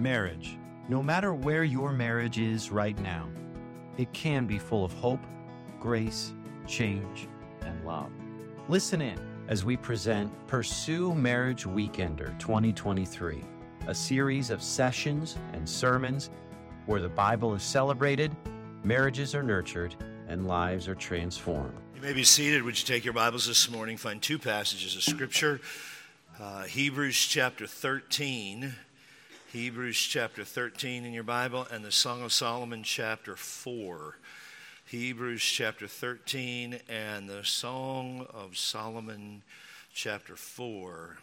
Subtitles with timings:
[0.00, 0.56] Marriage.
[0.88, 3.28] No matter where your marriage is right now,
[3.98, 5.20] it can be full of hope,
[5.78, 6.32] grace,
[6.66, 7.28] change,
[7.60, 8.10] and love.
[8.68, 9.18] Listen in
[9.48, 13.44] as we present Pursue Marriage Weekender 2023,
[13.88, 16.30] a series of sessions and sermons
[16.86, 18.34] where the Bible is celebrated,
[18.82, 19.94] marriages are nurtured,
[20.28, 21.76] and lives are transformed.
[21.94, 22.62] You may be seated.
[22.62, 23.98] Would you take your Bibles this morning?
[23.98, 25.60] Find two passages of Scripture
[26.40, 28.74] uh, Hebrews chapter 13.
[29.52, 34.14] Hebrews chapter 13 in your Bible, and the Song of Solomon chapter 4.
[34.86, 39.42] Hebrews chapter 13 and the Song of Solomon
[39.92, 41.18] chapter 4.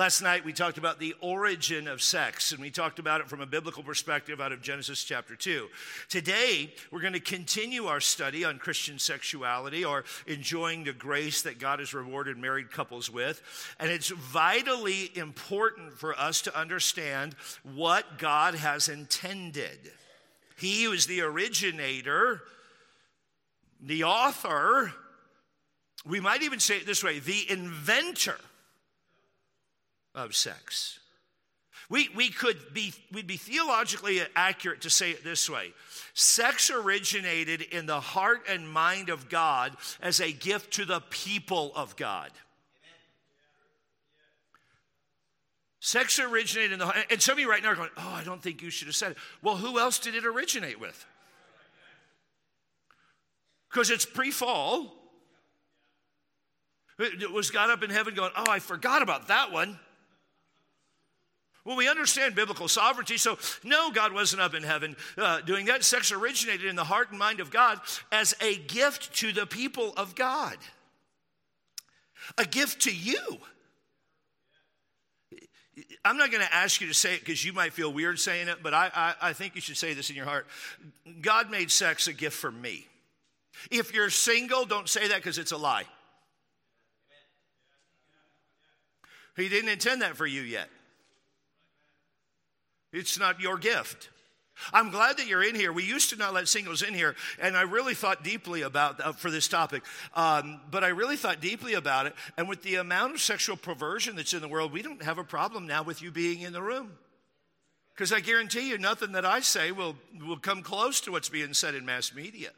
[0.00, 3.42] Last night we talked about the origin of sex, and we talked about it from
[3.42, 5.68] a biblical perspective out of Genesis chapter 2.
[6.08, 11.58] Today we're going to continue our study on Christian sexuality or enjoying the grace that
[11.58, 13.42] God has rewarded married couples with.
[13.78, 19.92] And it's vitally important for us to understand what God has intended.
[20.56, 22.40] He is the originator,
[23.82, 24.94] the author,
[26.06, 28.38] we might even say it this way the inventor
[30.14, 31.00] of sex.
[31.88, 35.72] We, we could be, we'd be theologically accurate to say it this way
[36.14, 41.72] sex originated in the heart and mind of God as a gift to the people
[41.74, 42.30] of God.
[45.80, 48.22] Sex originated in the heart, and some of you right now are going, Oh, I
[48.22, 49.18] don't think you should have said it.
[49.42, 51.06] Well, who else did it originate with?
[53.70, 54.94] Because it's pre fall.
[56.98, 59.78] It was God up in heaven going, Oh, I forgot about that one?
[61.64, 65.84] Well, we understand biblical sovereignty, so no, God wasn't up in heaven uh, doing that.
[65.84, 67.80] Sex originated in the heart and mind of God
[68.10, 70.56] as a gift to the people of God,
[72.38, 73.38] a gift to you.
[76.04, 78.48] I'm not going to ask you to say it because you might feel weird saying
[78.48, 80.46] it, but I, I, I think you should say this in your heart.
[81.20, 82.86] God made sex a gift for me.
[83.70, 85.84] If you're single, don't say that because it's a lie.
[89.36, 90.68] He didn't intend that for you yet.
[92.92, 94.10] It's not your gift.
[94.72, 95.72] I'm glad that you're in here.
[95.72, 99.12] We used to not let singles in here, and I really thought deeply about uh,
[99.12, 99.82] for this topic.
[100.14, 104.16] Um, but I really thought deeply about it, and with the amount of sexual perversion
[104.16, 106.62] that's in the world, we don't have a problem now with you being in the
[106.62, 106.98] room,
[107.94, 109.96] because I guarantee you, nothing that I say will
[110.26, 112.50] will come close to what's being said in mass media.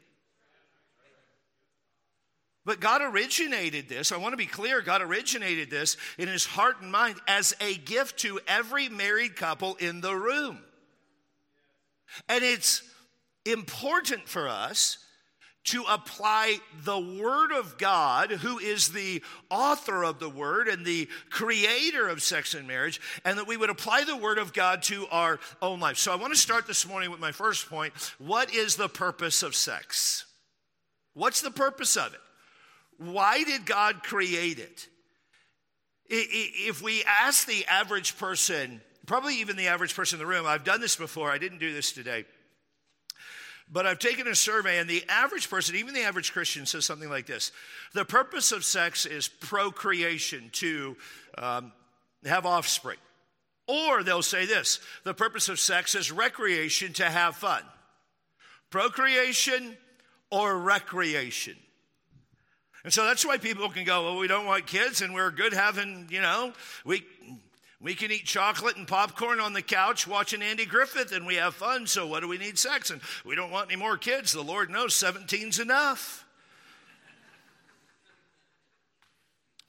[2.65, 4.11] But God originated this.
[4.11, 7.75] I want to be clear God originated this in his heart and mind as a
[7.75, 10.59] gift to every married couple in the room.
[12.29, 12.83] And it's
[13.45, 14.97] important for us
[15.65, 21.07] to apply the Word of God, who is the author of the Word and the
[21.29, 25.07] creator of sex and marriage, and that we would apply the Word of God to
[25.09, 25.97] our own life.
[25.97, 27.93] So I want to start this morning with my first point.
[28.19, 30.25] What is the purpose of sex?
[31.13, 32.19] What's the purpose of it?
[32.97, 34.87] Why did God create it?
[36.05, 40.63] If we ask the average person, probably even the average person in the room, I've
[40.63, 42.25] done this before, I didn't do this today.
[43.71, 47.09] But I've taken a survey, and the average person, even the average Christian, says something
[47.09, 47.51] like this
[47.93, 50.97] The purpose of sex is procreation, to
[51.37, 51.71] um,
[52.25, 52.99] have offspring.
[53.67, 57.63] Or they'll say this the purpose of sex is recreation, to have fun.
[58.69, 59.77] Procreation
[60.29, 61.55] or recreation.
[62.83, 65.53] And so that's why people can go, well, we don't want kids and we're good
[65.53, 66.51] having, you know,
[66.83, 67.03] we,
[67.79, 71.55] we can eat chocolate and popcorn on the couch watching Andy Griffith and we have
[71.55, 71.87] fun.
[71.87, 72.89] So what do we need sex?
[72.89, 74.33] And we don't want any more kids.
[74.33, 76.25] The Lord knows 17's enough.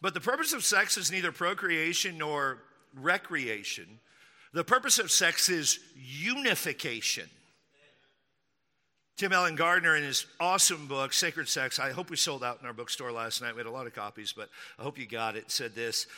[0.00, 2.58] But the purpose of sex is neither procreation nor
[2.94, 4.00] recreation.
[4.52, 7.28] The purpose of sex is unification.
[9.16, 12.66] Tim Alan Gardner, in his awesome book, Sacred Sex, I hope we sold out in
[12.66, 13.54] our bookstore last night.
[13.54, 15.52] We had a lot of copies, but I hope you got it.
[15.52, 16.08] Said this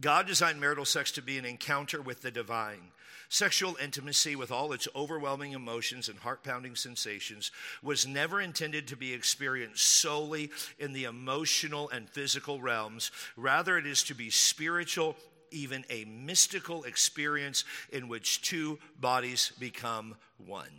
[0.00, 2.92] God designed marital sex to be an encounter with the divine.
[3.28, 7.50] Sexual intimacy, with all its overwhelming emotions and heart pounding sensations,
[7.82, 13.10] was never intended to be experienced solely in the emotional and physical realms.
[13.36, 15.14] Rather, it is to be spiritual,
[15.50, 20.72] even a mystical experience in which two bodies become one.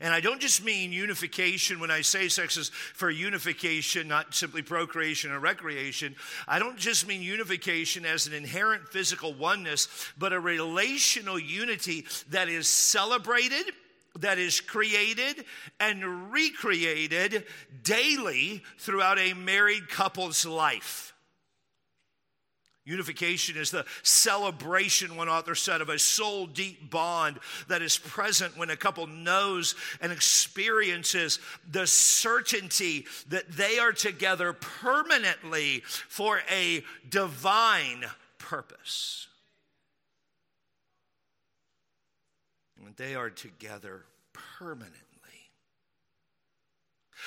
[0.00, 4.62] And I don't just mean unification when I say sex is for unification, not simply
[4.62, 6.14] procreation or recreation.
[6.46, 12.48] I don't just mean unification as an inherent physical oneness, but a relational unity that
[12.48, 13.66] is celebrated
[14.20, 15.44] that is created
[15.78, 17.44] and recreated
[17.82, 21.14] daily throughout a married couple's life.
[22.88, 27.38] Unification is the celebration, one author said, of a soul deep bond
[27.68, 31.38] that is present when a couple knows and experiences
[31.70, 38.06] the certainty that they are together permanently for a divine
[38.38, 39.26] purpose.
[42.96, 44.06] They are together
[44.58, 44.96] permanently.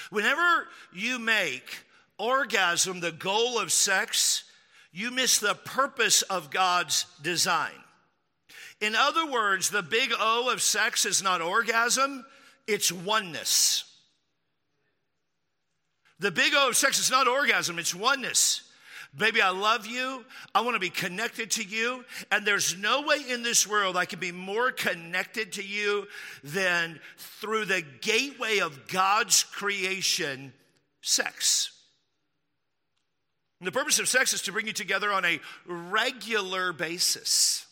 [0.10, 1.86] Whenever you make
[2.18, 4.44] orgasm the goal of sex,
[4.92, 7.72] you miss the purpose of God's design.
[8.80, 12.26] In other words, the big O of sex is not orgasm,
[12.68, 13.86] it's oneness.
[16.20, 18.64] The big O of sex is not orgasm, it's oneness.
[19.16, 20.24] Baby, I love you.
[20.56, 22.06] I want to be connected to you.
[22.32, 26.08] And there's no way in this world I can be more connected to you
[26.46, 30.54] than through the gateway of God's creation,
[31.02, 31.72] sex.
[33.62, 37.68] And the purpose of sex is to bring you together on a regular basis.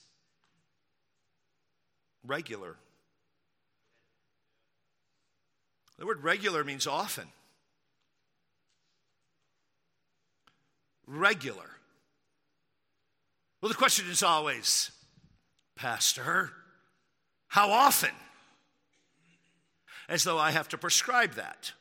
[2.24, 2.76] Regular.
[5.98, 7.26] The word regular means often.
[11.08, 11.72] Regular.
[13.60, 14.92] Well, the question is always,
[15.76, 16.52] Pastor,
[17.48, 18.14] how often?
[20.08, 21.72] As though I have to prescribe that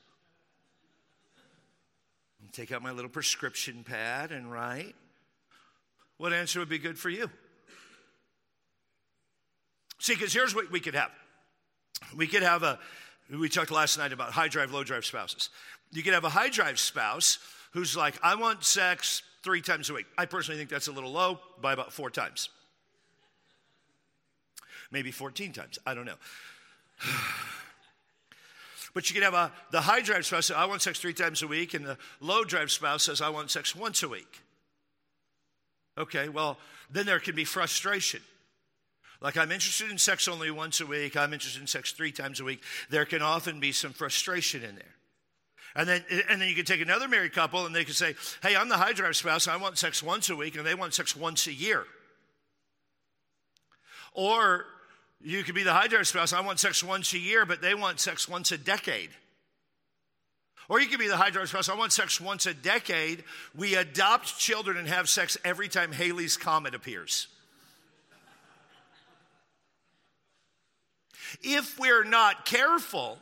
[2.58, 4.96] take out my little prescription pad and write.
[6.16, 7.30] What answer would be good for you?
[10.00, 11.12] See, because here's what we could have.
[12.16, 12.80] We could have a,
[13.30, 15.50] we talked last night about high drive, low drive spouses.
[15.92, 17.38] You could have a high drive spouse
[17.72, 20.06] who's like, I want sex three times a week.
[20.16, 22.48] I personally think that's a little low by about four times.
[24.90, 25.78] Maybe 14 times.
[25.86, 26.16] I don't know.
[28.98, 31.42] But you can have a, the high drive spouse say, I want sex three times
[31.42, 34.42] a week, and the low drive spouse says, I want sex once a week.
[35.96, 36.58] Okay, well,
[36.90, 38.20] then there can be frustration.
[39.20, 42.40] Like, I'm interested in sex only once a week, I'm interested in sex three times
[42.40, 42.60] a week.
[42.90, 44.96] There can often be some frustration in there.
[45.76, 48.56] And then, and then you can take another married couple and they can say, Hey,
[48.56, 51.14] I'm the high drive spouse, I want sex once a week, and they want sex
[51.14, 51.84] once a year.
[54.12, 54.64] Or
[55.20, 56.32] you could be the drive spouse.
[56.32, 59.10] I want sex once a year, but they want sex once a decade.
[60.68, 61.68] Or you could be the drive spouse.
[61.68, 63.24] I want sex once a decade.
[63.56, 67.28] We adopt children and have sex every time Halley's Comet appears.
[71.42, 73.18] If we're not careful,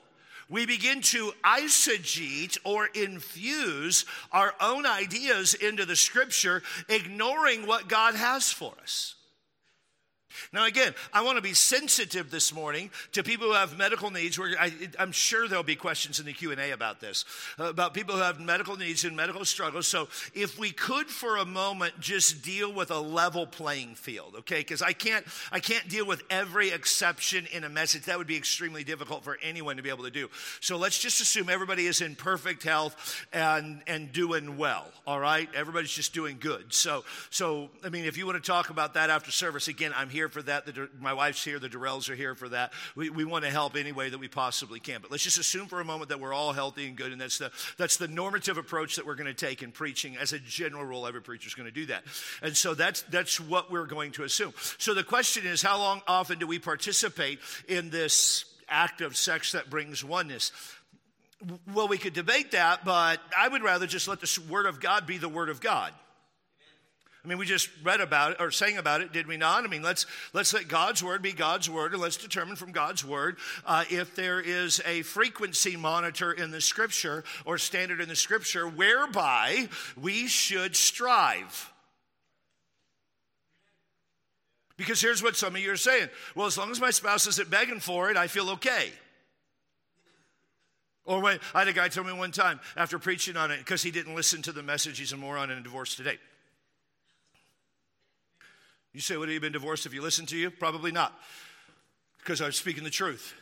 [0.48, 8.14] we begin to eisegete or infuse our own ideas into the scripture, ignoring what God
[8.14, 9.14] has for us.
[10.52, 14.38] Now, again, I want to be sensitive this morning to people who have medical needs.
[14.38, 17.24] Where I, am sure there'll be questions in the Q and A about this,
[17.58, 19.86] uh, about people who have medical needs and medical struggles.
[19.86, 24.58] So, if we could, for a moment, just deal with a level playing field, okay?
[24.58, 28.04] Because I can't, I can't deal with every exception in a message.
[28.04, 30.28] That would be extremely difficult for anyone to be able to do.
[30.60, 34.86] So, let's just assume everybody is in perfect health and and doing well.
[35.06, 36.72] All right, everybody's just doing good.
[36.72, 40.08] So, so I mean, if you want to talk about that after service, again, I'm
[40.08, 40.66] here here for that.
[40.66, 41.58] The, my wife's here.
[41.58, 42.72] The Durrells are here for that.
[42.94, 45.00] We, we want to help any way that we possibly can.
[45.00, 47.38] But let's just assume for a moment that we're all healthy and good, and that's
[47.38, 50.16] the, that's the normative approach that we're going to take in preaching.
[50.16, 52.04] As a general rule, every preacher is going to do that.
[52.42, 54.52] And so that's, that's what we're going to assume.
[54.78, 57.38] So the question is, how long often do we participate
[57.68, 60.50] in this act of sex that brings oneness?
[61.72, 65.06] Well, we could debate that, but I would rather just let the Word of God
[65.06, 65.92] be the Word of God.
[67.26, 69.64] I mean, we just read about it or sang about it, did we not?
[69.64, 73.04] I mean, let's let's let God's word be God's word, and let's determine from God's
[73.04, 78.14] word uh, if there is a frequency monitor in the Scripture or standard in the
[78.14, 79.68] Scripture whereby
[80.00, 81.72] we should strive.
[84.76, 86.08] Because here's what some of you are saying.
[86.36, 88.92] Well, as long as my spouse isn't begging for it, I feel okay.
[91.04, 93.82] Or when I had a guy tell me one time after preaching on it, because
[93.82, 96.18] he didn't listen to the message, he's a moron and divorce today.
[98.96, 100.50] You say, Would he have been divorced if you listened to you?
[100.50, 101.12] Probably not,
[102.16, 103.34] because I was speaking the truth.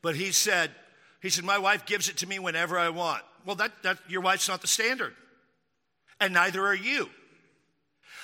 [0.00, 0.70] But he said,
[1.20, 3.22] he said, My wife gives it to me whenever I want.
[3.44, 5.12] Well, that, that your wife's not the standard.
[6.20, 7.10] And neither are you.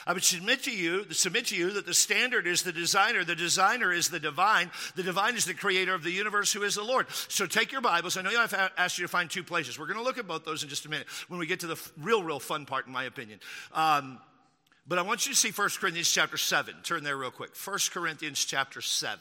[0.06, 3.36] I would submit to you, submit to you that the standard is the designer, the
[3.36, 6.82] designer is the divine, the divine is the creator of the universe who is the
[6.82, 7.10] Lord.
[7.28, 8.16] So take your Bibles.
[8.16, 9.78] I know I've asked you to find two places.
[9.78, 11.66] We're going to look at both those in just a minute when we get to
[11.66, 13.38] the real, real fun part, in my opinion.
[13.74, 14.18] Um,
[14.88, 16.76] but I want you to see 1 Corinthians chapter 7.
[16.82, 17.50] Turn there real quick.
[17.54, 19.20] 1 Corinthians chapter 7.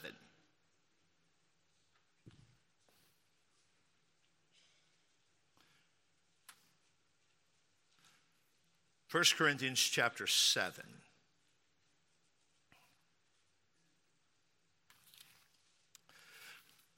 [9.08, 10.84] First Corinthians chapter 7.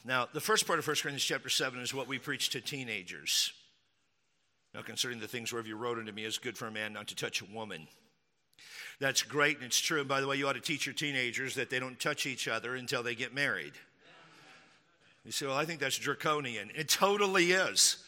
[0.04, 3.52] Now, the first part of 1 Corinthians chapter 7 is what we preach to teenagers.
[4.74, 7.08] Now, concerning the things whereof you wrote unto me, is good for a man not
[7.08, 7.88] to touch a woman.
[9.00, 10.00] That's great and it's true.
[10.00, 12.47] And by the way, you ought to teach your teenagers that they don't touch each
[12.47, 13.73] other until they get married.
[15.25, 16.71] You say, well, I think that's draconian.
[16.75, 17.99] It totally is.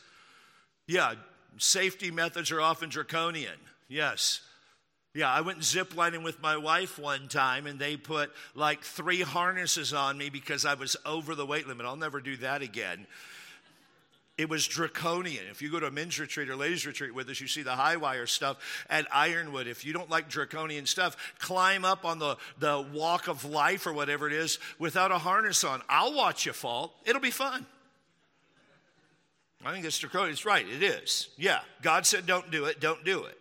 [0.86, 1.14] Yeah,
[1.58, 3.58] safety methods are often draconian.
[3.88, 4.40] Yes.
[5.14, 9.92] Yeah, I went ziplining with my wife one time and they put like three harnesses
[9.92, 11.84] on me because I was over the weight limit.
[11.84, 13.06] I'll never do that again.
[14.38, 15.44] It was draconian.
[15.50, 17.76] If you go to a men's retreat or ladies' retreat with us, you see the
[17.76, 19.66] high wire stuff at Ironwood.
[19.66, 23.92] If you don't like draconian stuff, climb up on the, the walk of life or
[23.92, 25.82] whatever it is without a harness on.
[25.88, 26.94] I'll watch you fall.
[27.04, 27.66] It'll be fun.
[29.64, 30.32] I think that's draconian.
[30.32, 30.66] It's right.
[30.66, 31.28] It is.
[31.36, 31.60] Yeah.
[31.82, 32.80] God said don't do it.
[32.80, 33.38] Don't do it.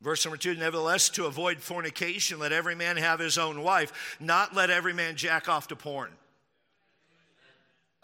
[0.00, 4.54] Verse number two, nevertheless, to avoid fornication, let every man have his own wife, not
[4.54, 6.10] let every man jack off to porn.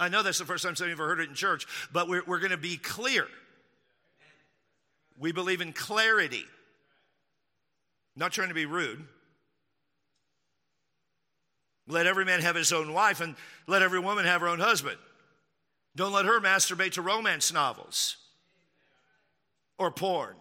[0.01, 2.09] I know that's the first time some of you have heard it in church, but
[2.09, 3.27] we're, we're going to be clear.
[5.19, 6.47] We believe in clarity.
[8.17, 9.05] Not trying to be rude.
[11.87, 14.97] Let every man have his own wife, and let every woman have her own husband.
[15.97, 18.17] Don't let her masturbate to romance novels
[19.79, 20.35] or porn.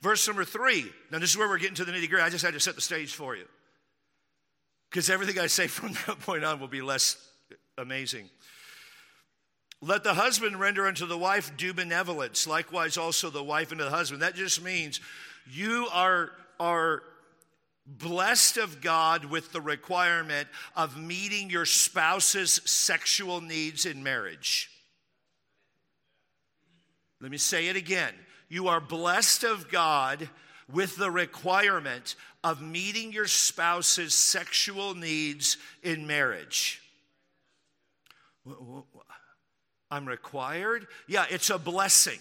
[0.00, 0.90] Verse number three.
[1.12, 2.24] Now, this is where we're getting to the nitty gritty.
[2.24, 3.46] I just had to set the stage for you.
[4.90, 7.16] Because everything I say from that point on will be less
[7.78, 8.28] amazing.
[9.82, 13.90] Let the husband render unto the wife due benevolence, likewise also the wife unto the
[13.90, 14.20] husband.
[14.20, 15.00] That just means
[15.50, 17.02] you are, are
[17.86, 24.70] blessed of God with the requirement of meeting your spouse's sexual needs in marriage.
[27.22, 28.12] Let me say it again
[28.50, 30.28] you are blessed of God
[30.72, 36.82] with the requirement of meeting your spouse's sexual needs in marriage.
[39.90, 40.86] I'm required?
[41.06, 42.20] Yeah, it's a blessing.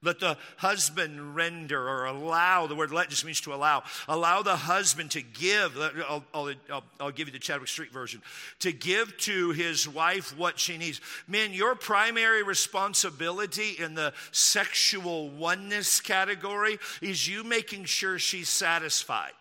[0.00, 3.82] Let the husband render or allow, the word let just means to allow.
[4.06, 5.76] Allow the husband to give,
[6.08, 8.22] I'll, I'll, I'll, give you the Chadwick Street version,
[8.60, 11.00] to give to his wife what she needs.
[11.26, 19.32] Men, your primary responsibility in the sexual oneness category is you making sure she's satisfied.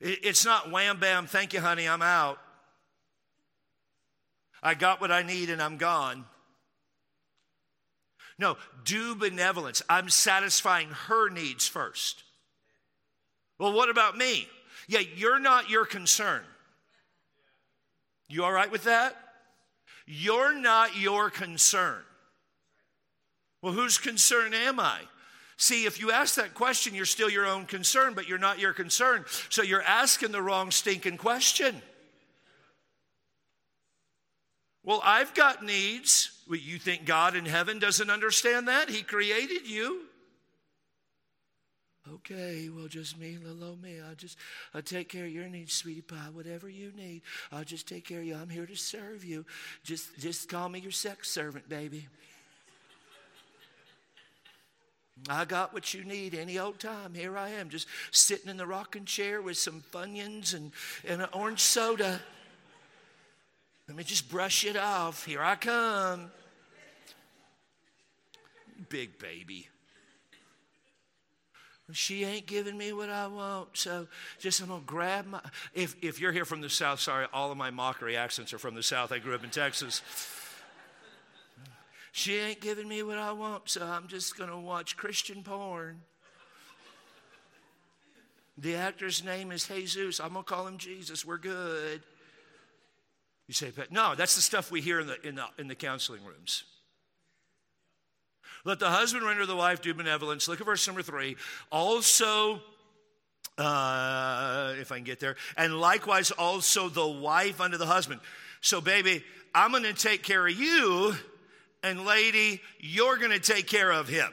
[0.00, 2.38] It's not wham bam, thank you, honey, I'm out.
[4.62, 6.24] I got what I need and I'm gone.
[8.40, 9.82] No, due benevolence.
[9.88, 12.24] I'm satisfying her needs first.
[13.58, 14.48] Well, what about me?
[14.88, 16.40] Yeah, you're not your concern.
[18.28, 19.14] You all right with that?
[20.06, 21.98] You're not your concern.
[23.60, 25.00] Well, whose concern am I?
[25.58, 28.72] See, if you ask that question, you're still your own concern, but you're not your
[28.72, 29.26] concern.
[29.50, 31.82] So you're asking the wrong stinking question.
[34.82, 36.39] Well, I've got needs.
[36.58, 38.90] You think God in heaven doesn't understand that?
[38.90, 40.02] He created you.
[42.14, 44.00] Okay, well, just me, little old me.
[44.00, 44.36] I'll just
[44.74, 46.28] I'll take care of your needs, sweetie pie.
[46.32, 48.34] Whatever you need, I'll just take care of you.
[48.34, 49.44] I'm here to serve you.
[49.84, 52.08] Just just call me your sex servant, baby.
[55.28, 57.14] I got what you need any old time.
[57.14, 60.72] Here I am, just sitting in the rocking chair with some Funyuns and,
[61.06, 62.20] and an orange soda.
[63.86, 65.26] Let me just brush it off.
[65.26, 66.30] Here I come.
[68.88, 69.68] Big baby.
[71.92, 74.06] She ain't giving me what I want, so
[74.38, 75.40] just I'm gonna grab my.
[75.74, 78.74] If if you're here from the South, sorry, all of my mockery accents are from
[78.74, 79.10] the South.
[79.10, 80.02] I grew up in Texas.
[82.12, 86.00] She ain't giving me what I want, so I'm just gonna watch Christian porn.
[88.58, 90.20] The actor's name is Jesus.
[90.20, 91.24] I'm gonna call him Jesus.
[91.24, 92.02] We're good.
[93.46, 95.74] You say, but no, that's the stuff we hear in the, in the, in the
[95.74, 96.64] counseling rooms.
[98.64, 100.48] Let the husband render the wife due benevolence.
[100.48, 101.36] Look at verse number three.
[101.72, 102.60] Also,
[103.56, 108.20] uh, if I can get there, and likewise also the wife unto the husband.
[108.60, 109.24] So, baby,
[109.54, 111.14] I'm going to take care of you,
[111.82, 114.30] and lady, you're going to take care of him.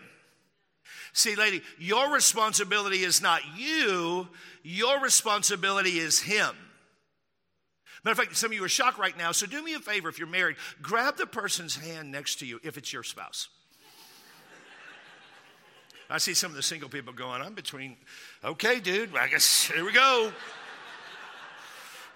[1.14, 4.28] See, lady, your responsibility is not you,
[4.64, 6.56] your responsibility is him.
[8.04, 10.10] Matter of fact, some of you are shocked right now, so do me a favor
[10.10, 13.50] if you're married, grab the person's hand next to you if it's your spouse.
[16.10, 17.98] I see some of the single people going, I'm between,
[18.44, 20.32] okay, dude, I guess, here we go.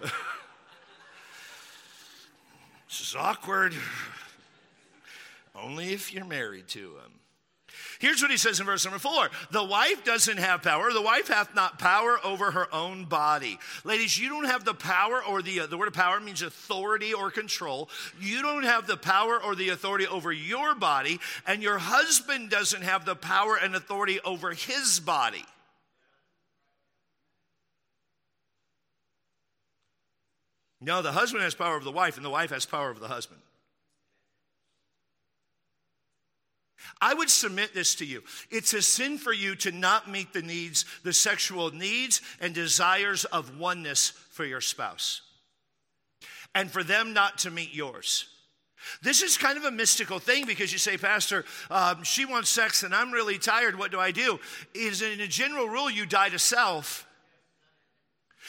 [0.00, 0.10] this
[2.88, 3.74] is awkward.
[5.54, 7.21] Only if you're married to him.
[7.98, 10.92] Here's what he says in verse number four The wife doesn't have power.
[10.92, 13.58] The wife hath not power over her own body.
[13.84, 17.14] Ladies, you don't have the power, or the, uh, the word of power means authority
[17.14, 17.88] or control.
[18.20, 22.82] You don't have the power or the authority over your body, and your husband doesn't
[22.82, 25.44] have the power and authority over his body.
[30.80, 33.06] No, the husband has power over the wife, and the wife has power over the
[33.06, 33.40] husband.
[37.02, 38.22] I would submit this to you.
[38.48, 43.24] It's a sin for you to not meet the needs, the sexual needs and desires
[43.24, 45.20] of oneness for your spouse,
[46.54, 48.28] and for them not to meet yours.
[49.02, 52.84] This is kind of a mystical thing because you say, Pastor, um, she wants sex
[52.84, 53.76] and I'm really tired.
[53.76, 54.38] What do I do?
[54.72, 57.06] Is in a general rule, you die to self.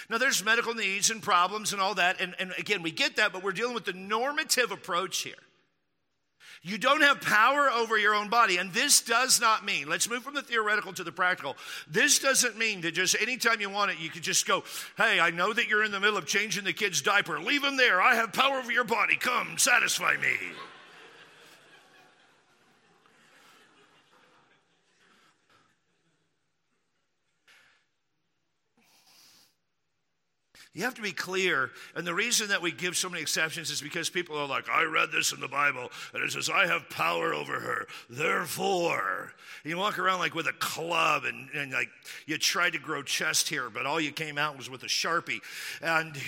[0.10, 2.20] Now, there's medical needs and problems and all that.
[2.20, 5.36] And, and again, we get that, but we're dealing with the normative approach here.
[6.66, 8.58] You don't have power over your own body.
[8.58, 11.58] And this does not mean, let's move from the theoretical to the practical.
[11.90, 14.64] This doesn't mean that just anytime you want it, you could just go,
[14.96, 17.38] hey, I know that you're in the middle of changing the kid's diaper.
[17.38, 18.02] Leave him there.
[18.02, 19.18] I have power over your body.
[19.18, 20.38] Come, satisfy me.
[30.74, 31.70] You have to be clear.
[31.96, 34.84] And the reason that we give so many exceptions is because people are like, I
[34.84, 37.88] read this in the Bible, and it says, I have power over her.
[38.10, 41.90] Therefore, you walk around like with a club, and, and like
[42.26, 45.42] you tried to grow chest hair, but all you came out was with a Sharpie.
[45.80, 46.16] And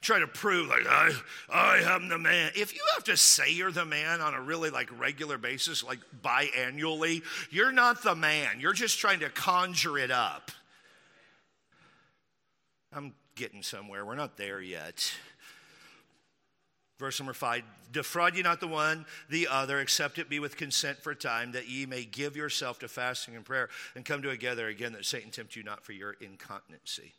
[0.00, 1.12] try to prove like I
[1.48, 2.50] I am the man.
[2.56, 6.00] If you have to say you're the man on a really like regular basis, like
[6.20, 8.58] biannually, you're not the man.
[8.58, 10.50] You're just trying to conjure it up.
[12.92, 14.04] I'm getting somewhere.
[14.04, 15.12] We're not there yet.
[16.98, 20.98] Verse number five Defraud ye not the one, the other, except it be with consent
[20.98, 24.92] for time, that ye may give yourself to fasting and prayer and come together again,
[24.92, 27.14] that Satan tempt you not for your incontinency.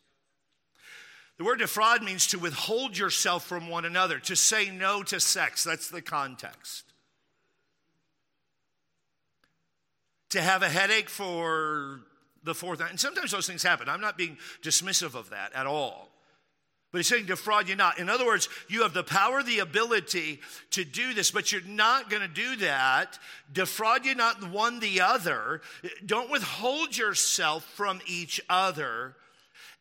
[1.38, 5.64] The word defraud means to withhold yourself from one another, to say no to sex.
[5.64, 6.84] That's the context.
[10.28, 12.02] To have a headache for
[12.42, 12.80] the fourth.
[12.80, 13.88] And sometimes those things happen.
[13.88, 16.10] I'm not being dismissive of that at all.
[16.92, 18.00] But he's saying defraud you not.
[18.00, 20.40] In other words, you have the power, the ability
[20.72, 23.16] to do this, but you're not going to do that.
[23.52, 25.60] Defraud you not one the other.
[26.04, 29.14] Don't withhold yourself from each other,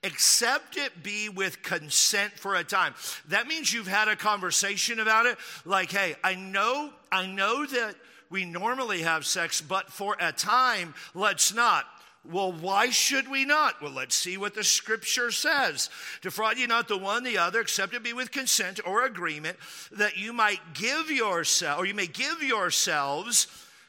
[0.03, 2.93] except it be with consent for a time.
[3.29, 5.39] That means you've had a conversation about it.
[5.65, 7.95] Like, hey, I know, I know that
[8.29, 11.85] we normally have sex, but for a time, let's not.
[12.25, 13.81] Well, why should we not?
[13.81, 15.89] Well, let's see what the scripture says.
[16.21, 19.57] Defraud ye not the one the other, except it be with consent or agreement,
[19.91, 23.47] that you might give yourself, or you may give yourselves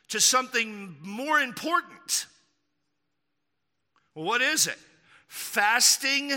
[0.08, 2.26] to something more important.
[4.14, 4.78] Well, what is it?
[5.28, 6.32] Fasting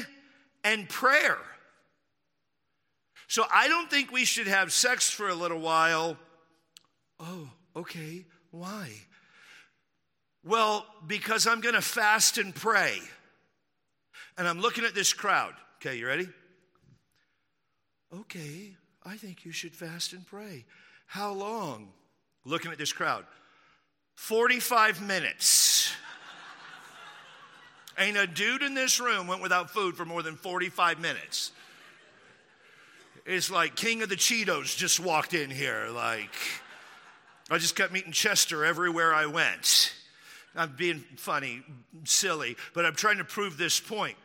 [0.64, 1.40] and prayer.
[3.28, 6.18] So I don't think we should have sex for a little while.
[7.20, 8.26] Oh, okay.
[8.52, 8.92] Why?
[10.44, 13.00] Well, because I'm going to fast and pray.
[14.38, 15.54] And I'm looking at this crowd.
[15.78, 16.28] Okay, you ready?
[18.14, 20.66] Okay, I think you should fast and pray.
[21.06, 21.90] How long?
[22.46, 23.26] Looking at this crowd.
[24.16, 25.92] 45 minutes.
[27.98, 31.52] Ain't a dude in this room went without food for more than 45 minutes.
[33.26, 35.88] It's like King of the Cheetos just walked in here.
[35.92, 36.36] Like,
[37.50, 39.94] I just kept meeting Chester everywhere I went.
[40.56, 41.64] I'm being funny,
[42.04, 44.18] silly, but I'm trying to prove this point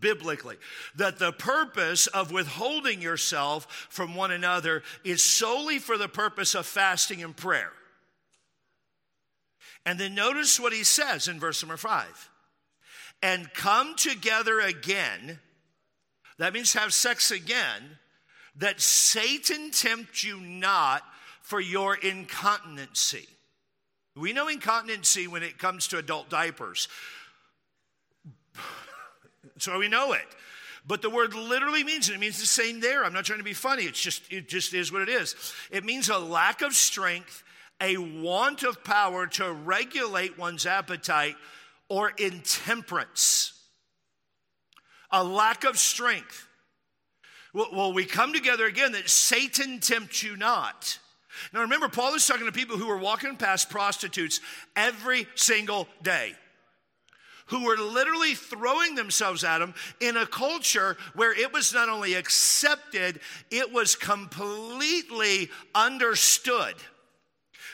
[0.00, 0.56] biblically
[0.96, 6.66] that the purpose of withholding yourself from one another is solely for the purpose of
[6.66, 7.72] fasting and prayer.
[9.84, 12.30] And then notice what he says in verse number five
[13.22, 15.38] and come together again.
[16.38, 17.98] That means have sex again,
[18.56, 21.02] that Satan tempt you not
[21.40, 23.28] for your incontinency.
[24.14, 26.88] We know incontinency when it comes to adult diapers.
[29.58, 30.26] so we know it.
[30.86, 33.04] But the word literally means it means the same there.
[33.04, 33.84] I'm not trying to be funny.
[33.84, 35.54] It's just it just is what it is.
[35.70, 37.44] It means a lack of strength,
[37.80, 41.36] a want of power to regulate one's appetite
[41.88, 43.52] or intemperance.
[45.10, 46.48] A lack of strength.
[47.54, 50.98] Well, we come together again that Satan tempts you not.
[51.52, 54.40] Now remember, Paul is talking to people who were walking past prostitutes
[54.76, 56.34] every single day
[57.46, 62.14] who were literally throwing themselves at him in a culture where it was not only
[62.14, 66.74] accepted, it was completely understood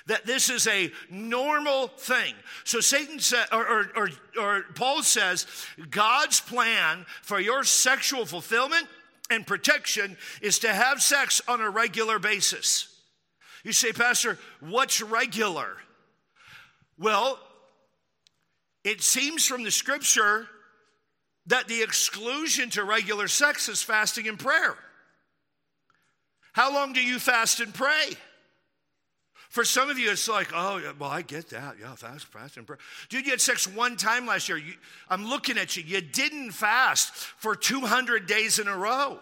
[0.07, 2.35] that this is a normal thing.
[2.64, 5.47] So Satan said, or, or, or, or Paul says,
[5.90, 8.87] God's plan for your sexual fulfillment
[9.31, 12.98] and protection is to have sex on a regular basis.
[13.64, 15.77] You say, Pastor, what's regular?
[16.99, 17.38] Well,
[18.85, 20.49] it seems from the scripture
[21.47, 24.77] that the exclusion to regular sex is fasting and prayer.
[26.53, 28.11] How long do you fast and pray?
[29.49, 31.77] For some of you, it's like, oh, well, I get that.
[31.81, 32.77] Yeah, fast, fast, and pray.
[33.09, 34.59] Dude, you had sex one time last year.
[34.59, 34.75] You,
[35.09, 35.83] I'm looking at you.
[35.85, 39.18] You didn't fast for 200 days in a row.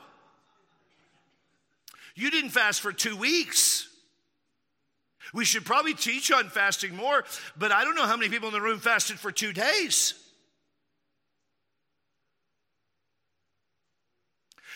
[2.17, 3.89] You didn't fast for two weeks.
[5.35, 7.25] We should probably teach on fasting more,
[7.59, 10.15] but I don't know how many people in the room fasted for two days.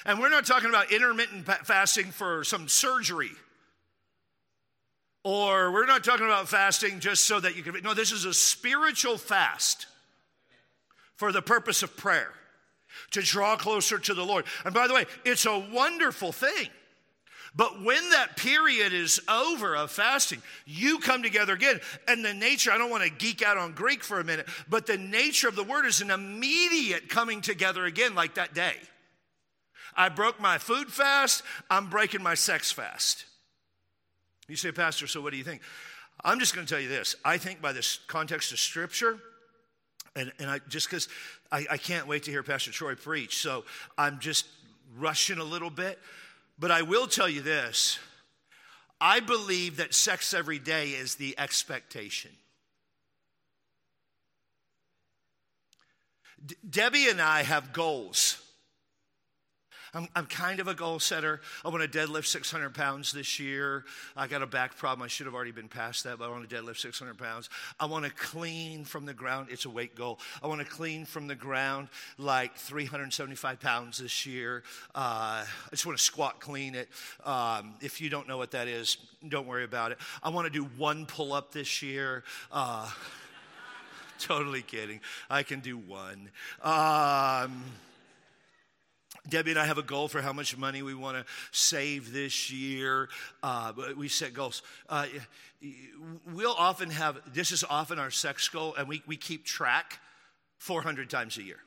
[0.05, 3.33] And we're not talking about intermittent fasting for some surgery.
[5.23, 7.75] Or we're not talking about fasting just so that you can.
[7.83, 9.87] No, this is a spiritual fast
[11.17, 12.33] for the purpose of prayer,
[13.11, 14.47] to draw closer to the Lord.
[14.65, 16.71] And by the way, it's a wonderful thing.
[17.55, 21.81] But when that period is over of fasting, you come together again.
[22.07, 24.87] And the nature, I don't want to geek out on Greek for a minute, but
[24.87, 28.75] the nature of the word is an immediate coming together again, like that day.
[29.97, 33.25] I broke my food fast, I'm breaking my sex fast.
[34.49, 35.63] You say, Pastor, so what do you think?
[36.25, 37.17] I'm just going to tell you this.
[37.25, 39.19] I think by this context of Scripture,
[40.17, 41.09] and, and I just because
[41.53, 43.65] I, I can't wait to hear Pastor Troy preach, so
[43.97, 44.47] I'm just
[44.99, 45.99] rushing a little bit.
[46.61, 47.99] But I will tell you this
[49.01, 52.31] I believe that sex every day is the expectation.
[56.69, 58.40] Debbie and I have goals.
[59.93, 61.41] I'm, I'm kind of a goal setter.
[61.65, 63.85] I want to deadlift 600 pounds this year.
[64.17, 65.03] I got a back problem.
[65.05, 67.51] I should have already been past that, but I want to deadlift 600 pounds.
[67.79, 69.49] I want to clean from the ground.
[69.51, 70.19] It's a weight goal.
[70.43, 74.63] I want to clean from the ground like 375 pounds this year.
[74.95, 76.89] Uh, I just want to squat clean it.
[77.25, 78.97] Um, if you don't know what that is,
[79.29, 79.99] don't worry about it.
[80.23, 82.25] I want to do one pull up this year.
[82.53, 82.91] Uh,
[84.19, 85.01] totally kidding.
[85.29, 86.31] I can do one.
[86.63, 87.65] Um,
[89.29, 92.51] Debbie and I have a goal for how much money we want to save this
[92.51, 93.09] year.
[93.43, 94.63] Uh, we set goals.
[94.89, 95.07] Uh,
[96.33, 99.99] we'll often have, this is often our sex goal, and we, we keep track
[100.59, 101.59] 400 times a year.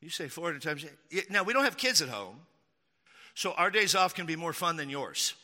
[0.00, 1.24] You say 400 times a year.
[1.30, 2.40] Now, we don't have kids at home,
[3.34, 5.34] so our days off can be more fun than yours.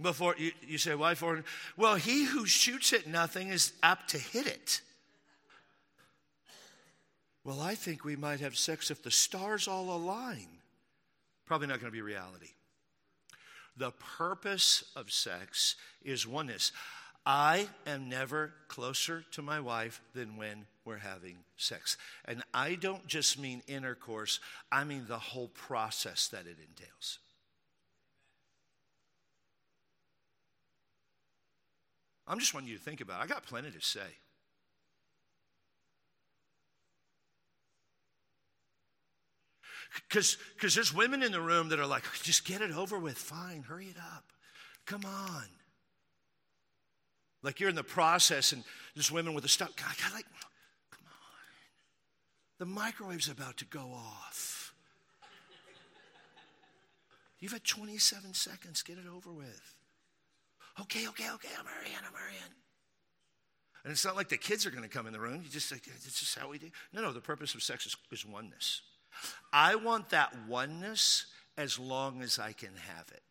[0.00, 1.44] Before you, you say, why 400?
[1.78, 4.82] Well, he who shoots at nothing is apt to hit it.
[7.46, 10.48] Well, I think we might have sex if the stars all align.
[11.46, 12.48] Probably not going to be reality.
[13.76, 16.72] The purpose of sex is oneness.
[17.24, 21.96] I am never closer to my wife than when we're having sex.
[22.24, 24.40] And I don't just mean intercourse,
[24.72, 27.20] I mean the whole process that it entails.
[32.26, 33.24] I'm just wanting you to think about it.
[33.24, 34.16] I got plenty to say.
[40.08, 43.16] Because there's women in the room that are like, just get it over with.
[43.16, 44.24] Fine, hurry it up.
[44.86, 45.44] Come on.
[47.42, 49.74] Like you're in the process, and there's women with a stuff.
[49.76, 50.26] God, God, like,
[50.90, 52.58] come on.
[52.58, 54.74] The microwave's about to go off.
[57.38, 58.82] You've had 27 seconds.
[58.82, 59.74] Get it over with.
[60.80, 61.48] Okay, okay, okay.
[61.58, 61.96] I'm hurrying.
[61.96, 62.52] I'm hurrying.
[63.84, 65.42] And it's not like the kids are going to come in the room.
[65.44, 66.70] You just like, it's just how we do.
[66.92, 67.12] No, no.
[67.12, 68.80] The purpose of sex is, is oneness.
[69.52, 71.26] I want that oneness
[71.56, 73.22] as long as I can have it.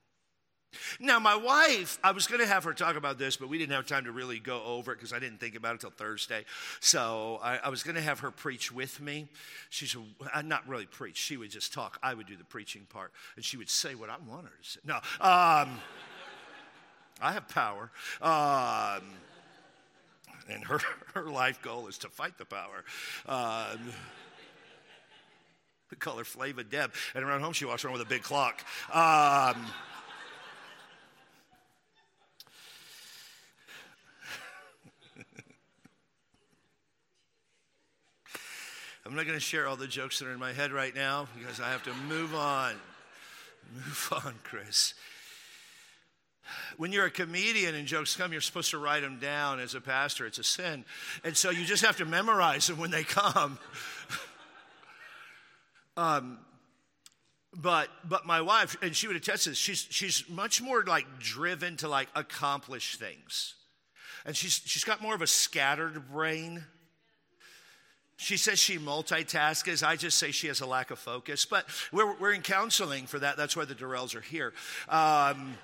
[0.99, 3.73] Now, my wife, I was going to have her talk about this, but we didn't
[3.73, 6.45] have time to really go over it because I didn't think about it until Thursday.
[6.79, 9.27] So I, I was going to have her preach with me.
[9.69, 11.99] She's a, uh, not really preach, she would just talk.
[12.03, 14.69] I would do the preaching part, and she would say what I want her to
[14.69, 14.79] say.
[14.85, 15.79] No, um,
[17.21, 17.91] I have power.
[18.21, 19.03] Um,
[20.49, 20.79] and her,
[21.13, 22.83] her life goal is to fight the power.
[23.27, 23.91] Um,
[25.91, 26.93] we call her Flava Deb.
[27.13, 28.63] And around home, she walks around with a big clock.
[28.89, 28.93] Um,
[39.05, 41.27] I'm not going to share all the jokes that are in my head right now
[41.37, 42.75] because I have to move on.
[43.73, 44.93] Move on, Chris.
[46.77, 49.81] When you're a comedian and jokes come, you're supposed to write them down as a
[49.81, 50.27] pastor.
[50.27, 50.85] It's a sin.
[51.23, 53.57] And so you just have to memorize them when they come.
[55.97, 56.39] Um,
[57.53, 61.05] but but my wife and she would attest to this she's she's much more like
[61.19, 63.55] driven to like accomplish things
[64.25, 66.65] and she's she's got more of a scattered brain
[68.17, 69.85] she says she multitasks.
[69.85, 71.45] I just say she has a lack of focus.
[71.45, 73.35] But we're, we're in counseling for that.
[73.35, 74.53] That's why the Durrells are here.
[74.87, 75.57] Um,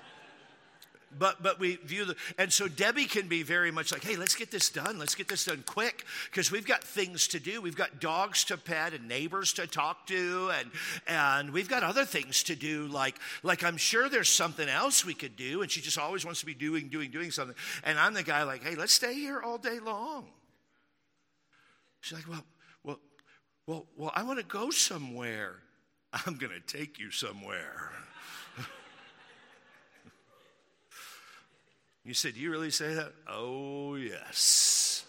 [1.18, 4.34] but but we view the and so Debbie can be very much like, hey, let's
[4.34, 4.98] get this done.
[4.98, 7.60] Let's get this done quick because we've got things to do.
[7.60, 10.70] We've got dogs to pet and neighbors to talk to, and
[11.06, 12.86] and we've got other things to do.
[12.86, 16.40] Like like I'm sure there's something else we could do, and she just always wants
[16.40, 17.56] to be doing doing doing something.
[17.84, 20.26] And I'm the guy like, hey, let's stay here all day long.
[22.00, 22.44] She's like, well,
[22.82, 22.98] well,
[23.66, 25.56] well, well, I want to go somewhere.
[26.12, 27.90] I'm going to take you somewhere.
[32.04, 33.12] You said, You really say that?
[33.28, 35.04] Oh, yes.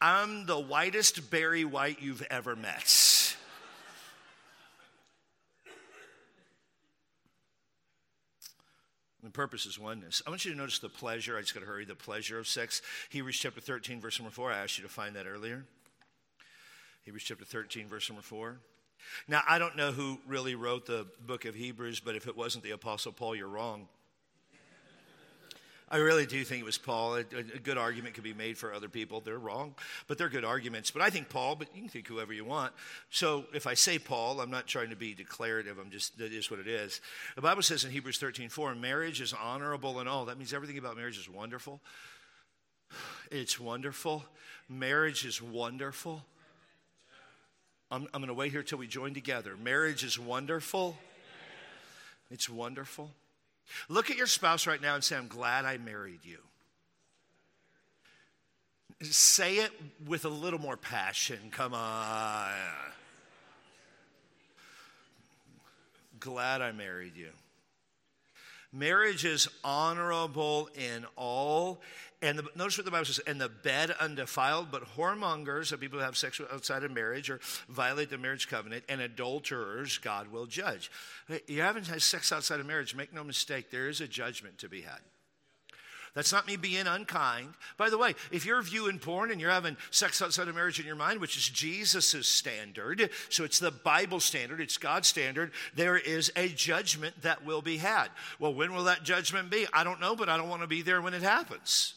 [0.00, 3.36] I'm the whitest Barry White you've ever met.
[9.22, 10.20] The purpose is oneness.
[10.26, 11.38] I want you to notice the pleasure.
[11.38, 11.84] I just got to hurry.
[11.84, 12.82] The pleasure of sex.
[13.10, 14.50] Hebrews chapter 13, verse number 4.
[14.50, 15.64] I asked you to find that earlier.
[17.04, 18.56] Hebrews chapter 13, verse number 4.
[19.28, 22.64] Now, I don't know who really wrote the book of Hebrews, but if it wasn't
[22.64, 23.86] the Apostle Paul, you're wrong.
[25.92, 27.16] I really do think it was Paul.
[27.16, 29.20] A, a, good argument could be made for other people.
[29.20, 29.74] They're wrong,
[30.06, 30.90] but they're good arguments.
[30.90, 32.72] But I think Paul, but you can think whoever you want.
[33.10, 35.78] So if I say Paul, I'm not trying to be declarative.
[35.78, 37.02] I'm just, that is what it is.
[37.36, 40.24] The Bible says in Hebrews 13, 4, marriage is honorable and all.
[40.24, 41.82] That means everything about marriage is wonderful.
[43.30, 44.24] It's wonderful.
[44.70, 46.24] Marriage is wonderful.
[47.90, 49.58] I'm, I'm going to wait here till we join together.
[49.62, 50.96] Marriage is wonderful.
[52.30, 53.10] It's wonderful.
[53.88, 56.38] Look at your spouse right now and say, I'm glad I married you.
[59.02, 59.72] Say it
[60.06, 61.38] with a little more passion.
[61.50, 62.52] Come on.
[66.20, 67.30] Glad I married you.
[68.72, 71.82] Marriage is honorable in all.
[72.22, 75.98] And the, notice what the Bible says, and the bed undefiled, but whoremongers, or people
[75.98, 80.46] who have sex outside of marriage or violate the marriage covenant, and adulterers, God will
[80.46, 80.90] judge.
[81.48, 84.68] You haven't had sex outside of marriage, make no mistake, there is a judgment to
[84.68, 85.00] be had.
[86.14, 87.54] That's not me being unkind.
[87.78, 90.84] By the way, if you're viewing porn and you're having sex outside of marriage in
[90.84, 95.96] your mind, which is Jesus' standard, so it's the Bible standard, it's God's standard, there
[95.96, 98.08] is a judgment that will be had.
[98.38, 99.66] Well, when will that judgment be?
[99.72, 101.94] I don't know, but I don't want to be there when it happens.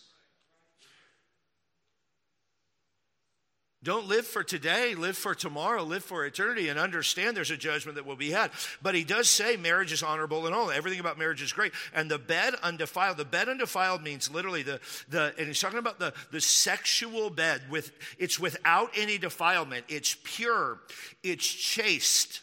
[3.86, 7.98] Don't live for today, live for tomorrow, live for eternity, and understand there's a judgment
[7.98, 8.50] that will be had.
[8.82, 10.72] But he does say marriage is honorable and all.
[10.72, 11.72] Everything about marriage is great.
[11.94, 16.00] And the bed undefiled, the bed undefiled means literally the, the and he's talking about
[16.00, 20.80] the, the sexual bed with it's without any defilement, it's pure,
[21.22, 22.42] it's chaste.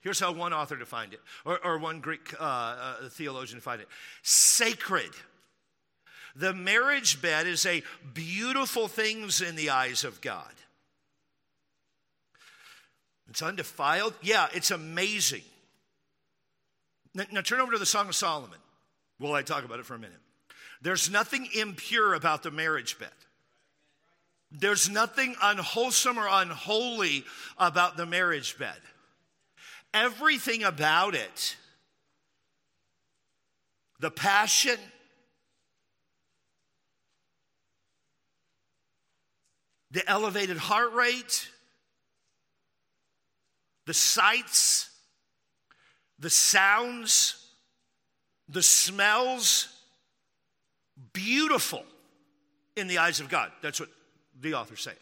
[0.00, 3.88] Here's how one author defined it, or, or one Greek uh, uh, theologian defined it
[4.22, 5.10] sacred.
[6.36, 10.52] The marriage bed is a beautiful things in the eyes of God.
[13.28, 14.14] It's undefiled.
[14.22, 15.42] Yeah, it's amazing.
[17.14, 18.58] Now, now turn over to the Song of Solomon.
[19.18, 20.18] Will I talk about it for a minute?
[20.82, 23.08] There's nothing impure about the marriage bed.
[24.50, 27.24] There's nothing unwholesome or unholy
[27.58, 28.76] about the marriage bed.
[29.92, 31.56] Everything about it,
[34.00, 34.76] the passion,
[39.94, 41.48] the elevated heart rate,
[43.86, 44.90] the sights,
[46.18, 47.46] the sounds,
[48.48, 49.68] the smells,
[51.12, 51.84] beautiful
[52.76, 53.52] in the eyes of God.
[53.62, 53.88] That's what
[54.40, 54.94] the author say.